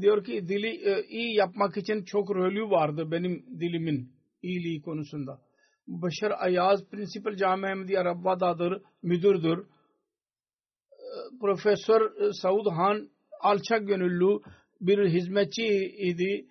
Diyor 0.00 0.24
ki 0.24 0.48
dili 0.48 0.88
e, 0.90 1.04
iyi 1.08 1.34
yapmak 1.34 1.76
için 1.76 2.04
çok 2.04 2.30
rolü 2.30 2.70
vardı 2.70 3.10
benim 3.10 3.60
dilimin 3.60 4.12
iyiliği 4.42 4.82
konusunda. 4.82 5.40
Başar 6.00 6.32
Ayaz 6.38 6.84
Principal 6.90 7.36
Cami 7.36 7.66
Ahmediye 7.66 8.04
Rabbada'dır, 8.04 8.82
müdürdür. 9.02 9.58
E, 9.58 9.68
Profesör 11.40 12.00
e, 12.00 12.32
Saud 12.32 12.66
Han 12.66 13.08
alçak 13.40 13.88
gönüllü 13.88 14.40
bir 14.80 15.08
hizmetçi 15.08 15.66
idi. 15.98 16.46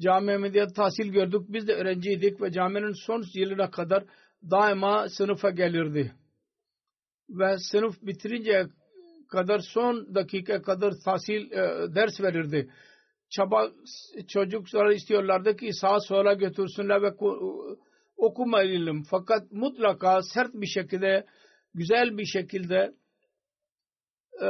Cami 0.00 0.32
Ahmediye 0.32 0.66
tahsil 0.76 1.12
gördük. 1.12 1.40
Biz 1.48 1.68
de 1.68 1.74
öğrenciydik 1.74 2.40
ve 2.42 2.52
caminin 2.52 3.06
son 3.06 3.24
yılına 3.34 3.70
kadar 3.70 4.04
daima 4.50 5.08
sınıfa 5.08 5.50
gelirdi 5.50 6.12
ve 7.30 7.58
sınıf 7.58 8.02
bitirince 8.02 8.66
kadar 9.28 9.58
son 9.58 10.14
dakika 10.14 10.62
kadar 10.62 10.92
tahsil 11.04 11.52
e, 11.52 11.94
ders 11.94 12.20
verirdi. 12.20 12.70
Çaba 13.30 13.70
çocuklar 14.28 14.90
istiyorlardı 14.90 15.56
ki 15.56 15.72
sağa 15.72 16.00
sola 16.00 16.32
götürsünler 16.32 17.02
ve 17.02 17.16
okumayalım. 18.16 19.02
Fakat 19.02 19.52
mutlaka 19.52 20.22
sert 20.22 20.54
bir 20.54 20.66
şekilde 20.66 21.26
güzel 21.74 22.18
bir 22.18 22.26
şekilde 22.26 22.94
e, 24.40 24.46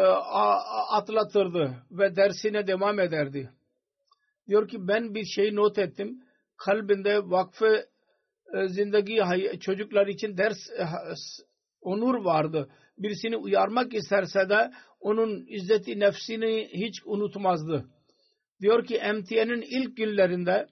atlatırdı 0.91 1.77
ve 1.91 2.17
dersine 2.17 2.67
devam 2.67 3.01
ederdi. 3.01 3.51
Diyor 4.49 4.69
ki 4.69 4.89
ben 4.89 5.14
bir 5.14 5.25
şey 5.25 5.55
not 5.55 5.79
ettim. 5.79 6.23
Kalbinde 6.57 7.19
vakfı 7.19 7.87
e, 8.55 8.69
zindagi 8.69 9.21
çocuklar 9.61 10.07
için 10.07 10.37
ders 10.37 10.59
onur 11.81 12.25
vardı. 12.25 12.69
Birisini 12.99 13.37
uyarmak 13.37 13.95
isterse 13.95 14.49
de 14.49 14.71
onun 15.01 15.47
izzeti 15.49 16.01
nefsini 16.01 16.69
hiç 16.73 16.95
unutmazdı. 17.05 17.87
Diyor 18.61 18.85
ki 18.85 18.95
MTN'in 18.95 19.62
ilk 19.62 19.97
günlerinde 19.97 20.67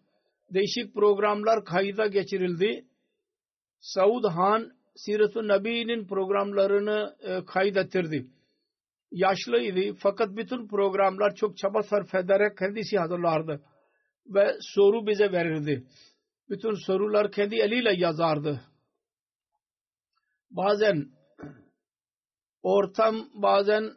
değişik 0.55 0.95
programlar 0.95 1.65
kayda 1.65 2.07
geçirildi. 2.07 2.85
Saud 3.81 4.25
Han 4.25 4.73
Sirat-ı 4.97 5.49
Nabi'nin 5.49 6.07
programlarını 6.07 7.17
e, 7.21 7.45
kaydettirdi. 7.45 8.27
Yaşlıydı 9.11 9.97
fakat 10.03 10.37
bütün 10.37 10.69
programlar 10.69 11.35
çok 11.35 11.57
çaba 11.57 11.83
sarf 11.83 12.15
ederek 12.15 12.59
kendisi 12.59 12.99
hazırlardı. 12.99 13.63
Ve 14.27 14.57
soru 14.61 15.07
bize 15.07 15.33
verirdi. 15.33 15.87
Bütün 16.49 16.75
sorular 16.75 17.33
kendi 17.33 17.57
eliyle 17.57 17.95
yazardı. 17.97 18.61
Bazen 20.51 21.09
ortam 22.63 23.29
bazen 23.35 23.91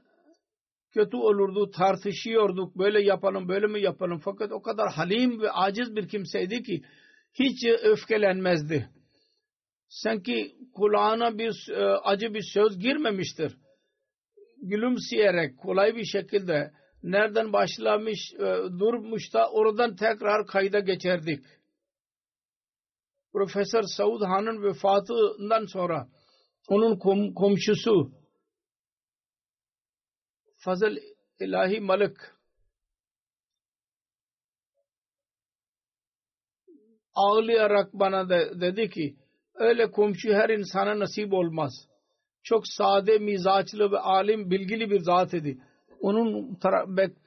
kötü 0.93 1.17
olurdu, 1.17 1.71
tartışıyorduk, 1.71 2.77
böyle 2.77 3.03
yapalım, 3.03 3.47
böyle 3.47 3.67
mi 3.67 3.81
yapalım. 3.81 4.19
Fakat 4.19 4.51
o 4.51 4.61
kadar 4.61 4.91
halim 4.93 5.41
ve 5.41 5.51
aciz 5.51 5.95
bir 5.95 6.07
kimseydi 6.07 6.63
ki 6.63 6.81
hiç 7.33 7.65
öfkelenmezdi. 7.83 8.89
Sanki 9.89 10.55
kulağına 10.73 11.37
bir 11.37 11.69
e, 11.71 11.83
acı 11.83 12.33
bir 12.33 12.43
söz 12.53 12.79
girmemiştir. 12.79 13.57
Gülümseyerek 14.61 15.57
kolay 15.57 15.95
bir 15.95 16.05
şekilde 16.05 16.71
nereden 17.03 17.53
başlamış, 17.53 18.33
e, 18.33 18.45
durmuş 18.79 19.33
da 19.33 19.51
oradan 19.51 19.95
tekrar 19.95 20.47
kayda 20.47 20.79
geçerdik. 20.79 21.45
Profesör 23.33 23.83
Saud 23.97 24.21
Han'ın 24.21 24.63
vefatından 24.63 25.65
sonra 25.65 26.07
onun 26.67 26.99
kom 26.99 27.33
komşusu 27.33 28.11
Fazıl 30.67 30.95
İlahi 31.39 31.79
Malik 31.79 32.17
ağlayarak 37.13 37.93
bana 37.93 38.29
de, 38.29 38.61
dedi 38.61 38.89
ki 38.89 39.15
öyle 39.55 39.91
komşu 39.91 40.33
her 40.33 40.49
insana 40.49 40.99
nasip 40.99 41.33
olmaz. 41.33 41.73
Çok 42.43 42.63
sade, 42.67 43.17
mizaçlı 43.17 43.91
ve 43.91 43.99
alim, 43.99 44.51
bilgili 44.51 44.89
bir 44.89 44.99
zat 44.99 45.33
idi. 45.33 45.57
Onun 45.99 46.59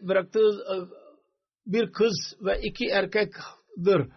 bıraktığı 0.01 0.49
e, 0.49 0.75
bir 1.67 1.93
kız 1.93 2.37
ve 2.41 2.61
iki 2.63 2.87
erkekdir. 2.87 4.09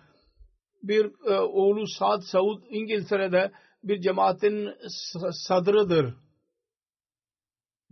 Bir 0.83 1.05
e, 1.31 1.39
oğlu 1.39 1.87
Saad 1.87 2.21
Saud 2.21 2.63
İngiltere'de 2.69 3.51
bir 3.83 4.01
cemaatin 4.01 4.69
sadrıdır. 5.31 6.22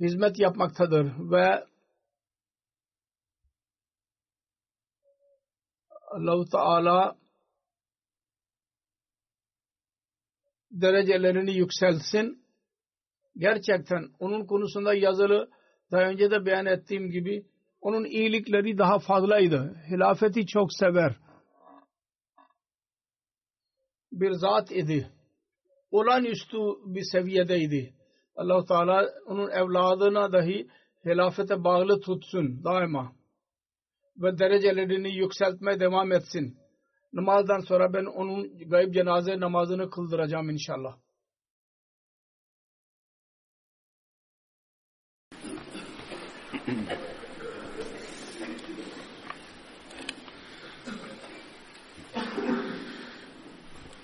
Hizmet 0.02 0.40
yapmaktadır 0.40 1.32
ve 1.32 1.66
Allah-u 6.08 6.46
Teala 6.50 7.18
derecelerini 10.72 11.58
yükselsin. 11.58 12.46
Gerçekten 13.38 14.10
onun 14.20 14.46
konusunda 14.46 14.94
yazılı 14.94 15.50
daha 15.92 16.02
önce 16.02 16.32
de 16.32 16.46
beyan 16.46 16.66
ettiğim 16.66 17.12
gibi 17.12 17.46
onun 17.82 18.06
iyilikleri 18.06 18.78
daha 18.78 19.00
fazlaydı. 19.00 19.76
Hilafeti 19.90 20.48
çok 20.48 20.74
sever. 20.74 21.16
Bir 24.12 24.32
zat 24.32 24.72
idi. 24.72 25.12
Olağanüstü 25.92 26.58
bir 26.86 27.04
seviyedeydi 27.12 28.01
allah 28.42 28.66
Teala 28.66 29.10
onun 29.26 29.52
evladına 29.52 30.34
dahi 30.34 30.68
hilafete 31.06 31.64
bağlı 31.64 32.00
tutsun 32.00 32.64
daima 32.64 33.12
ve 34.18 34.40
derecelerini 34.40 35.16
yükseltmeye 35.16 35.80
devam 35.80 36.12
etsin. 36.12 36.58
Namazdan 37.14 37.60
sonra 37.60 37.94
ben 37.94 38.06
onun 38.06 38.70
gayb 38.70 38.94
cenaze 38.94 39.40
namazını 39.40 39.90
kıldıracağım 39.90 40.50
inşallah. 40.50 40.98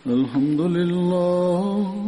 Elhamdülillah 0.05 2.07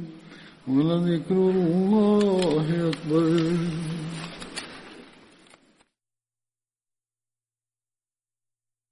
ولذكر 0.70 1.32
الله 1.32 2.90
أكبر 2.90 3.22